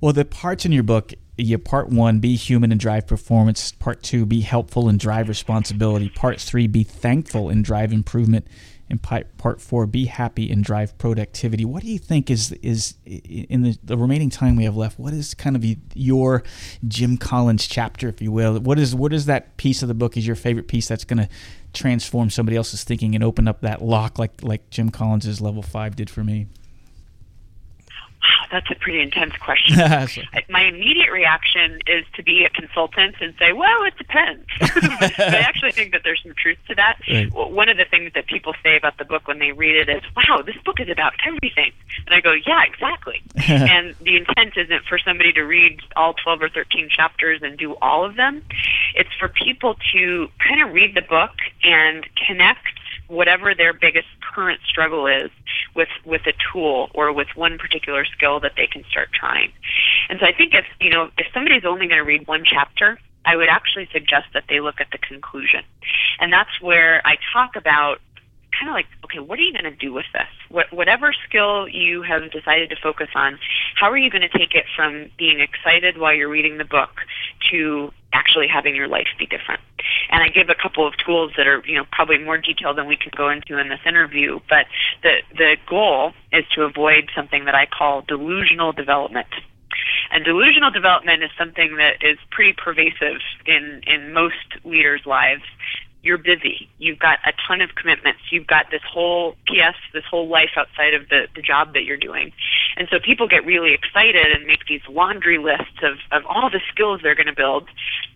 Well, 0.00 0.12
the 0.12 0.24
parts 0.24 0.64
in 0.64 0.72
your 0.72 0.82
book, 0.82 1.12
you 1.36 1.58
part 1.58 1.88
one, 1.88 2.20
be 2.20 2.36
human 2.36 2.70
and 2.70 2.80
drive 2.80 3.06
performance. 3.06 3.72
Part 3.72 4.02
two, 4.02 4.24
be 4.26 4.40
helpful 4.40 4.88
and 4.88 5.00
drive 5.00 5.28
responsibility. 5.28 6.10
Part 6.10 6.40
three, 6.40 6.66
be 6.66 6.84
thankful 6.84 7.48
and 7.48 7.64
drive 7.64 7.92
improvement. 7.92 8.46
And 8.90 9.00
part 9.02 9.62
four, 9.62 9.86
be 9.86 10.04
happy 10.04 10.50
and 10.50 10.62
drive 10.62 10.96
productivity. 10.98 11.64
What 11.64 11.82
do 11.82 11.88
you 11.88 11.98
think 11.98 12.30
is 12.30 12.52
is 12.52 12.94
in 13.04 13.62
the, 13.62 13.78
the 13.82 13.96
remaining 13.96 14.28
time 14.28 14.56
we 14.56 14.64
have 14.64 14.76
left? 14.76 14.98
What 14.98 15.14
is 15.14 15.32
kind 15.32 15.56
of 15.56 15.64
your 15.94 16.42
Jim 16.86 17.16
Collins 17.16 17.66
chapter, 17.66 18.08
if 18.08 18.20
you 18.20 18.30
will? 18.30 18.60
What 18.60 18.78
is 18.78 18.94
what 18.94 19.14
is 19.14 19.24
that 19.24 19.56
piece 19.56 19.80
of 19.80 19.88
the 19.88 19.94
book 19.94 20.18
is 20.18 20.26
your 20.26 20.36
favorite 20.36 20.68
piece 20.68 20.86
that's 20.86 21.04
going 21.04 21.16
to 21.16 21.28
transform 21.74 22.30
somebody 22.30 22.56
else's 22.56 22.84
thinking 22.84 23.14
and 23.14 23.22
open 23.22 23.46
up 23.48 23.60
that 23.60 23.82
lock 23.82 24.18
like 24.18 24.42
like 24.42 24.70
Jim 24.70 24.90
Collins's 24.90 25.40
level 25.40 25.62
five 25.62 25.96
did 25.96 26.08
for 26.08 26.24
me? 26.24 26.46
Wow, 28.24 28.46
that's 28.52 28.70
a 28.70 28.74
pretty 28.74 29.00
intense 29.00 29.34
question. 29.36 29.76
My 30.48 30.62
immediate 30.62 31.10
reaction 31.10 31.80
is 31.86 32.04
to 32.14 32.22
be 32.22 32.44
a 32.44 32.50
consultant 32.50 33.16
and 33.20 33.34
say, 33.38 33.52
well, 33.52 33.84
it 33.84 33.96
depends. 33.98 34.46
I 34.60 35.44
actually 35.46 35.72
think 35.72 35.92
that 35.92 36.02
there's 36.04 36.22
some 36.22 36.34
truth 36.36 36.58
to 36.68 36.74
that. 36.74 36.98
Right. 37.10 37.32
One 37.32 37.68
of 37.68 37.76
the 37.76 37.84
things 37.84 38.12
that 38.14 38.26
people 38.26 38.54
say 38.62 38.76
about 38.76 38.98
the 38.98 39.04
book 39.04 39.28
when 39.28 39.38
they 39.38 39.52
read 39.52 39.76
it 39.76 39.88
is, 39.88 40.02
wow, 40.16 40.42
this 40.42 40.56
book 40.64 40.80
is 40.80 40.88
about 40.88 41.12
everything. 41.26 41.72
And 42.06 42.14
I 42.14 42.20
go, 42.20 42.32
yeah, 42.32 42.62
exactly. 42.64 43.22
and 43.48 43.94
the 44.00 44.16
intent 44.16 44.56
isn't 44.56 44.84
for 44.86 44.98
somebody 44.98 45.32
to 45.32 45.42
read 45.42 45.80
all 45.96 46.14
12 46.14 46.42
or 46.42 46.48
13 46.48 46.88
chapters 46.94 47.40
and 47.42 47.58
do 47.58 47.74
all 47.76 48.04
of 48.04 48.16
them. 48.16 48.42
It's 48.94 49.12
for 49.18 49.28
people 49.28 49.76
to 49.92 50.28
kind 50.46 50.62
of 50.62 50.74
read 50.74 50.94
the 50.94 51.02
book 51.02 51.32
and 51.62 52.06
connect 52.26 52.66
whatever 53.08 53.54
their 53.54 53.72
biggest 53.72 54.08
current 54.34 54.60
struggle 54.66 55.06
is 55.06 55.30
with 55.74 55.88
with 56.04 56.22
a 56.26 56.32
tool 56.52 56.90
or 56.94 57.12
with 57.12 57.28
one 57.34 57.58
particular 57.58 58.04
skill 58.04 58.40
that 58.40 58.52
they 58.56 58.66
can 58.66 58.84
start 58.90 59.08
trying. 59.12 59.52
And 60.08 60.18
so 60.20 60.26
I 60.26 60.32
think 60.32 60.54
if 60.54 60.64
you 60.80 60.90
know 60.90 61.10
if 61.18 61.26
somebody's 61.32 61.64
only 61.64 61.86
going 61.86 61.98
to 61.98 62.04
read 62.04 62.26
one 62.26 62.44
chapter, 62.44 62.98
I 63.24 63.36
would 63.36 63.48
actually 63.48 63.88
suggest 63.92 64.26
that 64.34 64.44
they 64.48 64.60
look 64.60 64.80
at 64.80 64.88
the 64.92 64.98
conclusion. 64.98 65.62
And 66.20 66.32
that's 66.32 66.60
where 66.60 67.02
I 67.04 67.16
talk 67.32 67.56
about 67.56 68.00
kind 68.58 68.68
of 68.70 68.74
like, 68.74 68.86
okay, 69.04 69.18
what 69.18 69.38
are 69.38 69.42
you 69.42 69.52
going 69.52 69.64
to 69.64 69.70
do 69.76 69.92
with 69.92 70.06
this? 70.12 70.28
What, 70.48 70.72
whatever 70.72 71.12
skill 71.28 71.68
you 71.68 72.02
have 72.02 72.30
decided 72.30 72.70
to 72.70 72.76
focus 72.76 73.08
on, 73.14 73.38
how 73.74 73.90
are 73.90 73.96
you 73.96 74.10
going 74.10 74.22
to 74.22 74.38
take 74.38 74.54
it 74.54 74.64
from 74.76 75.10
being 75.18 75.40
excited 75.40 75.98
while 75.98 76.14
you're 76.14 76.28
reading 76.28 76.58
the 76.58 76.64
book 76.64 76.90
to 77.50 77.92
actually 78.14 78.48
having 78.48 78.74
your 78.74 78.88
life 78.88 79.08
be 79.18 79.26
different? 79.26 79.60
And 80.10 80.22
I 80.22 80.28
give 80.28 80.48
a 80.48 80.54
couple 80.54 80.86
of 80.86 80.94
tools 80.96 81.32
that 81.36 81.46
are, 81.46 81.62
you 81.66 81.76
know, 81.76 81.84
probably 81.92 82.18
more 82.18 82.38
detailed 82.38 82.78
than 82.78 82.86
we 82.86 82.96
can 82.96 83.12
go 83.14 83.28
into 83.28 83.58
in 83.58 83.68
this 83.68 83.80
interview. 83.84 84.40
But 84.48 84.66
the 85.02 85.18
the 85.36 85.56
goal 85.68 86.12
is 86.32 86.44
to 86.54 86.62
avoid 86.62 87.10
something 87.14 87.44
that 87.44 87.54
I 87.54 87.66
call 87.66 88.02
delusional 88.02 88.72
development. 88.72 89.28
And 90.10 90.24
delusional 90.24 90.70
development 90.70 91.22
is 91.22 91.30
something 91.36 91.76
that 91.76 92.02
is 92.02 92.18
pretty 92.30 92.52
pervasive 92.52 93.20
in, 93.46 93.82
in 93.86 94.12
most 94.12 94.36
leaders' 94.64 95.04
lives. 95.06 95.42
You're 96.04 96.18
busy. 96.18 96.68
You've 96.76 96.98
got 96.98 97.18
a 97.24 97.32
ton 97.48 97.62
of 97.62 97.74
commitments. 97.76 98.20
You've 98.30 98.46
got 98.46 98.70
this 98.70 98.82
whole 98.86 99.36
PS, 99.46 99.78
this 99.94 100.04
whole 100.04 100.28
life 100.28 100.50
outside 100.54 100.92
of 100.92 101.08
the, 101.08 101.28
the 101.34 101.40
job 101.40 101.72
that 101.72 101.84
you're 101.84 101.96
doing. 101.96 102.30
And 102.76 102.86
so 102.90 102.98
people 103.00 103.26
get 103.26 103.46
really 103.46 103.72
excited 103.72 104.26
and 104.26 104.46
make 104.46 104.66
these 104.68 104.82
laundry 104.86 105.38
lists 105.38 105.82
of, 105.82 105.96
of 106.12 106.26
all 106.26 106.50
the 106.50 106.60
skills 106.70 107.00
they're 107.02 107.14
going 107.14 107.28
to 107.28 107.34
build. 107.34 107.70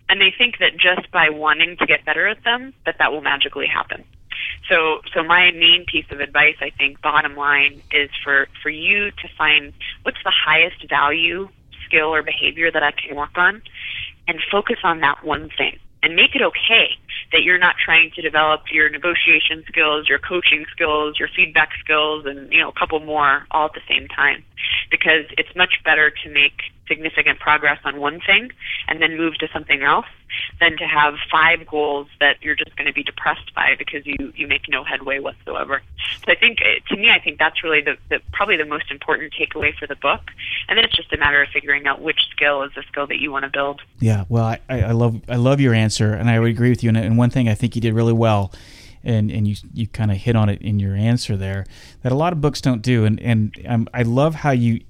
And 0.07 0.21
they 0.21 0.31
think 0.37 0.59
that 0.59 0.77
just 0.77 1.09
by 1.09 1.31
wanting 1.31 1.77
to 1.77 1.87
get 1.87 2.05
better 2.05 2.27
at 2.27 2.43
them, 2.43 2.75
that 2.85 2.97
that 2.99 3.11
will 3.11 3.21
magically 3.21 3.65
happen. 3.65 4.03
So, 4.69 5.01
so 5.11 5.23
my 5.23 5.49
main 5.49 5.85
piece 5.91 6.05
of 6.11 6.19
advice, 6.19 6.57
I 6.61 6.69
think, 6.69 7.01
bottom 7.01 7.35
line, 7.35 7.81
is 7.91 8.11
for 8.23 8.47
for 8.61 8.69
you 8.69 9.09
to 9.09 9.27
find 9.35 9.73
what's 10.03 10.21
the 10.23 10.31
highest 10.31 10.87
value 10.87 11.49
skill 11.85 12.13
or 12.13 12.21
behavior 12.21 12.71
that 12.71 12.83
I 12.83 12.91
can 12.91 13.15
work 13.15 13.35
on, 13.35 13.63
and 14.27 14.39
focus 14.51 14.77
on 14.83 14.99
that 14.99 15.23
one 15.23 15.49
thing, 15.57 15.79
and 16.03 16.15
make 16.15 16.35
it 16.35 16.43
okay 16.43 16.97
that 17.31 17.43
you're 17.43 17.59
not 17.59 17.75
trying 17.83 18.11
to 18.15 18.21
develop 18.21 18.61
your 18.71 18.89
negotiation 18.89 19.63
skills, 19.67 20.07
your 20.09 20.19
coaching 20.19 20.65
skills, 20.71 21.19
your 21.19 21.29
feedback 21.35 21.71
skills, 21.79 22.25
and 22.25 22.51
you 22.51 22.59
know 22.59 22.69
a 22.69 22.79
couple 22.79 22.99
more 22.99 23.45
all 23.51 23.65
at 23.65 23.73
the 23.73 23.81
same 23.87 24.07
time, 24.07 24.43
because 24.89 25.25
it's 25.37 25.55
much 25.55 25.75
better 25.83 26.11
to 26.23 26.29
make 26.29 26.61
significant 26.89 27.39
progress 27.39 27.79
on 27.85 28.01
one 28.01 28.19
thing 28.19 28.51
and 28.89 29.01
then 29.01 29.15
move 29.15 29.37
to 29.37 29.47
something 29.53 29.81
else 29.81 30.07
than 30.59 30.77
to 30.77 30.85
have 30.85 31.15
five 31.31 31.65
goals 31.65 32.07
that 32.19 32.37
you're 32.41 32.55
just 32.55 32.75
going 32.75 32.87
to 32.87 32.93
be 32.93 33.03
depressed 33.03 33.53
by 33.55 33.75
because 33.77 34.05
you 34.05 34.33
you 34.35 34.47
make 34.47 34.63
no 34.67 34.83
headway 34.83 35.19
whatsoever. 35.19 35.81
So 36.25 36.31
I 36.31 36.35
think 36.35 36.59
uh, 36.61 36.93
to 36.93 36.99
me 36.99 37.09
I 37.09 37.19
think 37.19 37.39
that's 37.39 37.63
really 37.63 37.81
the, 37.81 37.97
the 38.09 38.19
probably 38.33 38.57
the 38.57 38.65
most 38.65 38.91
important 38.91 39.33
takeaway 39.33 39.73
for 39.73 39.87
the 39.87 39.95
book, 39.95 40.21
and 40.67 40.77
then 40.77 40.85
it's 40.85 40.95
just 40.95 41.13
a 41.13 41.17
matter 41.17 41.41
of 41.41 41.49
figuring 41.49 41.87
out 41.87 42.01
which 42.01 42.19
skill 42.31 42.63
is 42.63 42.71
the 42.75 42.83
skill 42.83 43.07
that 43.07 43.19
you 43.19 43.31
want 43.31 43.45
to 43.45 43.51
build. 43.51 43.81
Yeah, 43.99 44.25
well, 44.29 44.45
I, 44.45 44.59
I 44.69 44.91
love 44.91 45.21
I 45.29 45.35
love 45.35 45.61
your 45.61 45.73
answer, 45.73 46.13
and 46.13 46.29
I 46.29 46.39
would 46.39 46.49
agree 46.49 46.69
with 46.69 46.83
you. 46.83 46.89
And, 46.89 46.97
and 46.97 47.17
one 47.17 47.29
thing 47.29 47.47
I 47.47 47.55
think 47.55 47.75
you 47.75 47.81
did 47.81 47.93
really 47.93 48.13
well, 48.13 48.51
and 49.03 49.31
and 49.31 49.47
you 49.47 49.55
you 49.73 49.87
kind 49.87 50.11
of 50.11 50.17
hit 50.17 50.35
on 50.35 50.49
it 50.49 50.61
in 50.61 50.79
your 50.79 50.95
answer 50.95 51.37
there, 51.37 51.65
that 52.03 52.11
a 52.11 52.15
lot 52.15 52.33
of 52.33 52.41
books 52.41 52.61
don't 52.61 52.81
do, 52.81 53.05
and 53.05 53.19
and 53.21 53.65
um, 53.67 53.87
I 53.93 54.03
love 54.03 54.35
how 54.35 54.51
you 54.51 54.81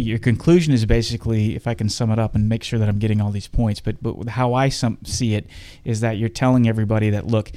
your 0.00 0.18
conclusion 0.18 0.72
is 0.72 0.84
basically, 0.86 1.54
if 1.56 1.66
I 1.66 1.74
can 1.74 1.88
sum 1.88 2.10
it 2.10 2.18
up 2.18 2.34
and 2.34 2.48
make 2.48 2.62
sure 2.62 2.78
that 2.78 2.88
I'm 2.88 2.98
getting 2.98 3.20
all 3.20 3.30
these 3.30 3.48
points, 3.48 3.80
but 3.80 4.02
but 4.02 4.28
how 4.30 4.54
I 4.54 4.68
some, 4.68 4.98
see 5.04 5.34
it 5.34 5.46
is 5.84 6.00
that 6.00 6.18
you're 6.18 6.28
telling 6.28 6.68
everybody 6.68 7.10
that 7.10 7.26
look. 7.26 7.50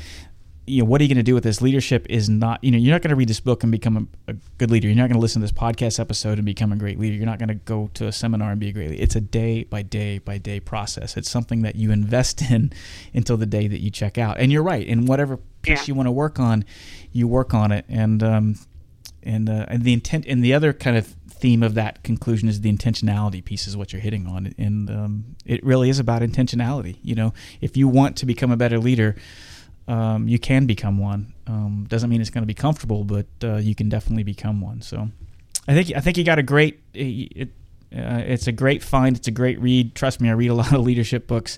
You 0.68 0.84
know 0.84 0.86
what 0.90 1.02
are 1.02 1.04
you 1.04 1.08
going 1.08 1.18
to 1.18 1.24
do 1.24 1.34
with 1.34 1.44
this? 1.44 1.64
Leadership 1.64 2.06
is 2.12 2.30
not. 2.30 2.64
You 2.64 2.70
know 2.70 2.78
you're 2.78 2.94
not 2.94 3.02
going 3.02 3.10
to 3.10 3.16
read 3.16 3.28
this 3.28 3.40
book 3.40 3.64
and 3.64 3.72
become 3.72 4.08
a, 4.28 4.32
a 4.34 4.36
good 4.60 4.70
leader. 4.70 4.88
You're 4.88 4.98
not 4.98 5.08
going 5.08 5.16
to 5.16 5.20
listen 5.20 5.42
to 5.42 5.44
this 5.48 5.52
podcast 5.52 6.00
episode 6.00 6.38
and 6.38 6.46
become 6.46 6.72
a 6.72 6.76
great 6.76 7.00
leader. 7.00 7.16
You're 7.16 7.26
not 7.26 7.40
going 7.40 7.50
to 7.50 7.56
go 7.56 7.90
to 7.96 8.06
a 8.06 8.12
seminar 8.12 8.52
and 8.52 8.60
be 8.60 8.70
a 8.70 8.72
great 8.72 8.92
leader. 8.92 9.02
It's 9.02 9.16
a 9.16 9.22
day 9.22 9.64
by 9.64 9.82
day 9.82 10.20
by 10.20 10.38
day 10.38 10.60
process. 10.60 11.18
It's 11.18 11.28
something 11.30 11.64
that 11.64 11.76
you 11.76 11.90
invest 11.92 12.42
in 12.52 12.72
until 13.16 13.36
the 13.36 13.48
day 13.48 13.68
that 13.68 13.80
you 13.82 13.90
check 13.90 14.20
out. 14.20 14.38
And 14.40 14.52
you're 14.52 14.62
right. 14.62 14.86
In 14.86 15.08
whatever 15.08 15.38
piece 15.64 15.80
Yeah. 15.80 15.86
you 15.88 15.96
want 15.96 16.06
to 16.06 16.12
work 16.12 16.40
on, 16.40 16.64
you 17.12 17.28
work 17.28 17.56
on 17.56 17.72
it. 17.72 17.86
And 17.90 18.22
um, 18.22 18.56
and 19.24 19.50
uh, 19.50 19.66
and 19.70 19.84
the 19.84 19.94
intent 19.94 20.26
and 20.28 20.44
the 20.44 20.54
other 20.54 20.72
kind 20.72 20.96
of 20.98 21.16
theme 21.40 21.64
of 21.64 21.74
that 21.76 22.04
conclusion 22.04 22.50
is 22.50 22.62
the 22.62 22.72
intentionality 22.72 23.44
piece 23.44 23.68
is 23.68 23.78
what 23.78 23.94
you're 23.94 24.02
hitting 24.02 24.28
on. 24.28 24.54
And 24.58 24.90
um, 24.90 25.36
it 25.46 25.64
really 25.64 25.90
is 25.90 26.00
about 26.00 26.22
intentionality. 26.22 26.98
You 27.02 27.16
know 27.16 27.34
if 27.62 27.78
you 27.78 27.88
want 27.88 28.18
to 28.18 28.26
become 28.26 28.52
a 28.52 28.58
better 28.58 28.80
leader 28.80 29.16
um, 29.88 30.28
you 30.28 30.38
can 30.38 30.68
become 30.68 31.00
one. 31.00 31.34
Um, 31.48 31.86
doesn't 31.90 32.12
mean 32.12 32.22
it's 32.22 32.30
going 32.30 32.44
to 32.44 32.48
be 32.48 32.54
comfortable 32.54 33.04
but 33.04 33.26
uh, 33.44 33.56
you 33.56 33.76
can 33.76 33.90
definitely 33.90 34.24
become 34.24 34.62
one. 34.62 34.82
So 34.82 35.10
I 35.68 35.74
think 35.74 35.96
I 35.96 36.00
think 36.00 36.18
you 36.18 36.24
got 36.24 36.40
a 36.40 36.44
great 36.44 36.80
it, 36.94 37.50
uh, 37.96 38.22
it's 38.26 38.48
a 38.48 38.52
great 38.52 38.84
find. 38.84 39.18
It's 39.18 39.28
a 39.28 39.32
great 39.32 39.60
read. 39.60 39.96
Trust 39.96 40.22
me 40.22 40.30
I 40.30 40.34
read 40.34 40.50
a 40.50 40.54
lot 40.54 40.74
of 40.74 40.82
leadership 40.82 41.28
books 41.28 41.58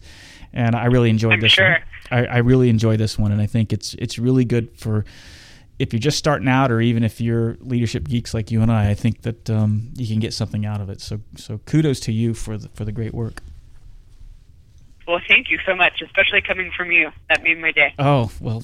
and 0.53 0.75
I 0.75 0.85
really 0.85 1.09
enjoyed 1.09 1.33
I'm 1.33 1.39
this 1.41 1.53
sure. 1.53 1.69
one 1.69 1.81
I, 2.11 2.25
I 2.25 2.37
really 2.37 2.69
enjoy 2.69 2.97
this 2.97 3.17
one 3.17 3.31
and 3.31 3.41
I 3.41 3.45
think 3.45 3.73
it's 3.73 3.95
it's 3.95 4.19
really 4.19 4.45
good 4.45 4.77
for 4.77 5.05
if 5.81 5.93
you're 5.93 5.99
just 5.99 6.19
starting 6.19 6.47
out, 6.47 6.71
or 6.71 6.79
even 6.79 7.03
if 7.03 7.19
you're 7.19 7.57
leadership 7.59 8.07
geeks 8.07 8.35
like 8.35 8.51
you 8.51 8.61
and 8.61 8.71
I, 8.71 8.91
I 8.91 8.93
think 8.93 9.23
that 9.23 9.49
um, 9.49 9.91
you 9.95 10.07
can 10.07 10.19
get 10.19 10.31
something 10.31 10.63
out 10.63 10.79
of 10.79 10.89
it. 10.91 11.01
So, 11.01 11.21
so 11.35 11.57
kudos 11.65 11.99
to 12.01 12.11
you 12.11 12.35
for 12.35 12.55
the 12.57 12.69
for 12.69 12.85
the 12.85 12.91
great 12.91 13.15
work. 13.15 13.41
Well, 15.07 15.19
thank 15.27 15.49
you 15.49 15.57
so 15.65 15.75
much, 15.75 16.01
especially 16.03 16.41
coming 16.41 16.71
from 16.77 16.91
you. 16.91 17.11
That 17.29 17.41
made 17.41 17.57
my 17.57 17.71
day. 17.71 17.95
Oh 17.97 18.31
well, 18.39 18.63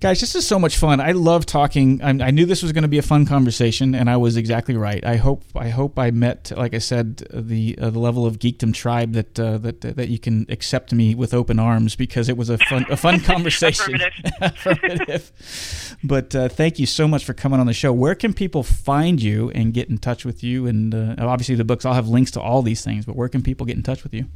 Guys, 0.00 0.20
this 0.20 0.36
is 0.36 0.46
so 0.46 0.60
much 0.60 0.76
fun. 0.76 1.00
I 1.00 1.10
love 1.10 1.44
talking. 1.44 2.00
I, 2.02 2.10
I 2.10 2.30
knew 2.30 2.46
this 2.46 2.62
was 2.62 2.70
going 2.70 2.82
to 2.82 2.88
be 2.88 2.98
a 2.98 3.02
fun 3.02 3.26
conversation, 3.26 3.96
and 3.96 4.08
I 4.08 4.16
was 4.16 4.36
exactly 4.36 4.76
right. 4.76 5.04
I 5.04 5.16
hope 5.16 5.42
I 5.56 5.70
hope 5.70 5.98
I 5.98 6.12
met, 6.12 6.52
like 6.56 6.72
I 6.72 6.78
said, 6.78 7.16
the 7.32 7.76
uh, 7.80 7.90
the 7.90 7.98
level 7.98 8.24
of 8.24 8.38
geekdom 8.38 8.72
tribe 8.72 9.14
that 9.14 9.40
uh, 9.40 9.58
that 9.58 9.80
that 9.80 10.08
you 10.08 10.20
can 10.20 10.46
accept 10.50 10.92
me 10.92 11.16
with 11.16 11.34
open 11.34 11.58
arms 11.58 11.96
because 11.96 12.28
it 12.28 12.36
was 12.36 12.48
a 12.48 12.58
fun 12.58 12.86
a 12.88 12.96
fun 12.96 13.18
conversation. 13.32 13.96
Affirmative. 13.96 14.22
Affirmative. 14.40 15.96
But 16.04 16.32
uh, 16.32 16.48
thank 16.48 16.78
you 16.78 16.86
so 16.86 17.08
much 17.08 17.24
for 17.24 17.34
coming 17.34 17.58
on 17.58 17.66
the 17.66 17.72
show. 17.72 17.92
Where 17.92 18.14
can 18.14 18.32
people 18.34 18.62
find 18.62 19.20
you 19.20 19.50
and 19.50 19.74
get 19.74 19.88
in 19.88 19.98
touch 19.98 20.24
with 20.24 20.44
you? 20.44 20.68
And 20.68 20.94
uh, 20.94 21.16
obviously 21.18 21.56
the 21.56 21.64
books. 21.64 21.84
I'll 21.84 21.94
have 21.94 22.06
links 22.08 22.30
to 22.32 22.40
all 22.40 22.62
these 22.62 22.84
things. 22.84 23.04
But 23.04 23.16
where 23.16 23.28
can 23.28 23.42
people 23.42 23.66
get 23.66 23.76
in 23.76 23.82
touch 23.82 24.04
with 24.04 24.14
you? 24.14 24.26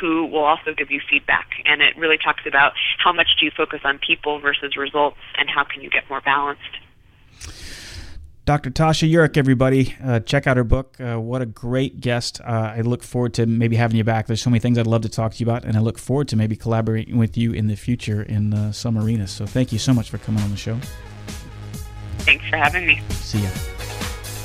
who 0.00 0.26
will 0.26 0.44
also 0.44 0.74
give 0.74 0.90
you 0.90 1.00
feedback. 1.08 1.62
And 1.66 1.82
it 1.82 1.96
really 1.96 2.18
talks 2.18 2.46
about 2.46 2.72
how 2.98 3.12
much 3.12 3.36
do 3.38 3.44
you 3.44 3.52
focus 3.54 3.80
on 3.84 3.98
people 3.98 4.40
versus 4.40 4.76
results, 4.76 5.18
and 5.38 5.48
how 5.50 5.64
can 5.64 5.82
you 5.82 5.90
get 5.90 6.08
more 6.08 6.20
balanced. 6.20 6.78
Dr. 8.44 8.70
Tasha 8.70 9.10
Eurich, 9.10 9.38
everybody, 9.38 9.96
uh, 10.04 10.20
check 10.20 10.46
out 10.46 10.58
her 10.58 10.64
book. 10.64 11.00
Uh, 11.00 11.18
what 11.18 11.40
a 11.40 11.46
great 11.46 12.00
guest. 12.00 12.42
Uh, 12.42 12.74
I 12.76 12.82
look 12.82 13.02
forward 13.02 13.32
to 13.34 13.46
maybe 13.46 13.76
having 13.76 13.96
you 13.96 14.04
back. 14.04 14.26
There's 14.26 14.42
so 14.42 14.50
many 14.50 14.60
things 14.60 14.76
I'd 14.76 14.86
love 14.86 15.00
to 15.02 15.08
talk 15.08 15.32
to 15.32 15.38
you 15.38 15.46
about, 15.50 15.64
and 15.64 15.78
I 15.78 15.80
look 15.80 15.98
forward 15.98 16.28
to 16.28 16.36
maybe 16.36 16.54
collaborating 16.54 17.16
with 17.16 17.38
you 17.38 17.54
in 17.54 17.68
the 17.68 17.74
future 17.74 18.22
in 18.22 18.52
uh, 18.52 18.70
some 18.72 18.98
arenas. 18.98 19.30
So 19.30 19.46
thank 19.46 19.72
you 19.72 19.78
so 19.78 19.94
much 19.94 20.10
for 20.10 20.18
coming 20.18 20.42
on 20.42 20.50
the 20.50 20.58
show. 20.58 20.78
Thanks 22.18 22.46
for 22.50 22.58
having 22.58 22.86
me. 22.86 23.00
See 23.12 23.38
ya. 23.38 23.48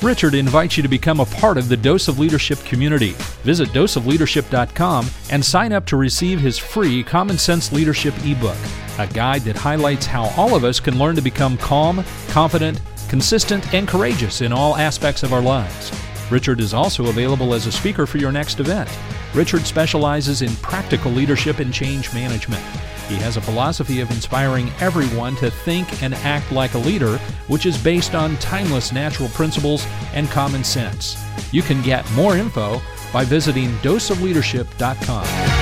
Richard 0.01 0.33
invites 0.33 0.77
you 0.77 0.83
to 0.83 0.88
become 0.88 1.19
a 1.19 1.25
part 1.25 1.57
of 1.57 1.67
the 1.67 1.75
Dose 1.75 2.07
of 2.07 2.19
Leadership 2.19 2.59
community. 2.63 3.12
Visit 3.43 3.67
doseofleadership.com 3.69 5.07
and 5.29 5.43
sign 5.43 5.73
up 5.73 5.85
to 5.88 5.97
receive 5.97 6.39
his 6.39 6.57
free 6.57 7.03
Common 7.03 7.38
Sense 7.38 7.73
Leadership 7.73 8.13
ebook, 8.23 8.55
a 8.97 9.07
guide 9.07 9.41
that 9.41 9.57
highlights 9.57 10.05
how 10.05 10.29
all 10.38 10.55
of 10.55 10.63
us 10.63 10.79
can 10.79 10.97
learn 10.97 11.17
to 11.17 11.21
become 11.21 11.57
calm, 11.57 12.05
confident, 12.29 12.79
consistent, 13.10 13.74
and 13.74 13.88
courageous 13.88 14.41
in 14.41 14.54
all 14.54 14.78
aspects 14.78 15.24
of 15.24 15.34
our 15.34 15.41
lives. 15.41 15.91
Richard 16.32 16.60
is 16.60 16.74
also 16.74 17.08
available 17.08 17.54
as 17.54 17.65
a 17.65 17.72
speaker 17.72 18.06
for 18.06 18.19
your 18.19 18.32
next 18.32 18.60
event. 18.60 18.89
Richard 19.34 19.63
specializes 19.63 20.41
in 20.41 20.56
practical 20.58 21.12
leadership 21.12 21.60
and 21.60 21.74
change 21.74 22.13
management. 22.13 22.63
He 23.08 23.15
has 23.15 23.38
a 23.38 23.41
philosophy 23.41 24.02
of 24.02 24.12
inspiring 24.12 24.69
everyone 24.80 25.36
to 25.38 25.50
think 25.50 26.04
and 26.04 26.13
act 26.13 26.52
like 26.52 26.76
a 26.76 26.80
leader, 26.80 27.17
which 27.48 27.65
is 27.65 27.84
based 27.84 28.13
on 28.13 28.38
timeless 28.38 28.91
natural 28.91 29.30
principles 29.30 29.86
and 30.13 30.30
common 30.30 30.63
sense. 30.63 31.17
You 31.52 31.63
can 31.63 31.82
get 31.82 32.10
more 32.12 32.38
info 32.38 32.80
by 33.12 33.26
visiting 33.26 33.69
doseofleadership.com. 33.78 35.59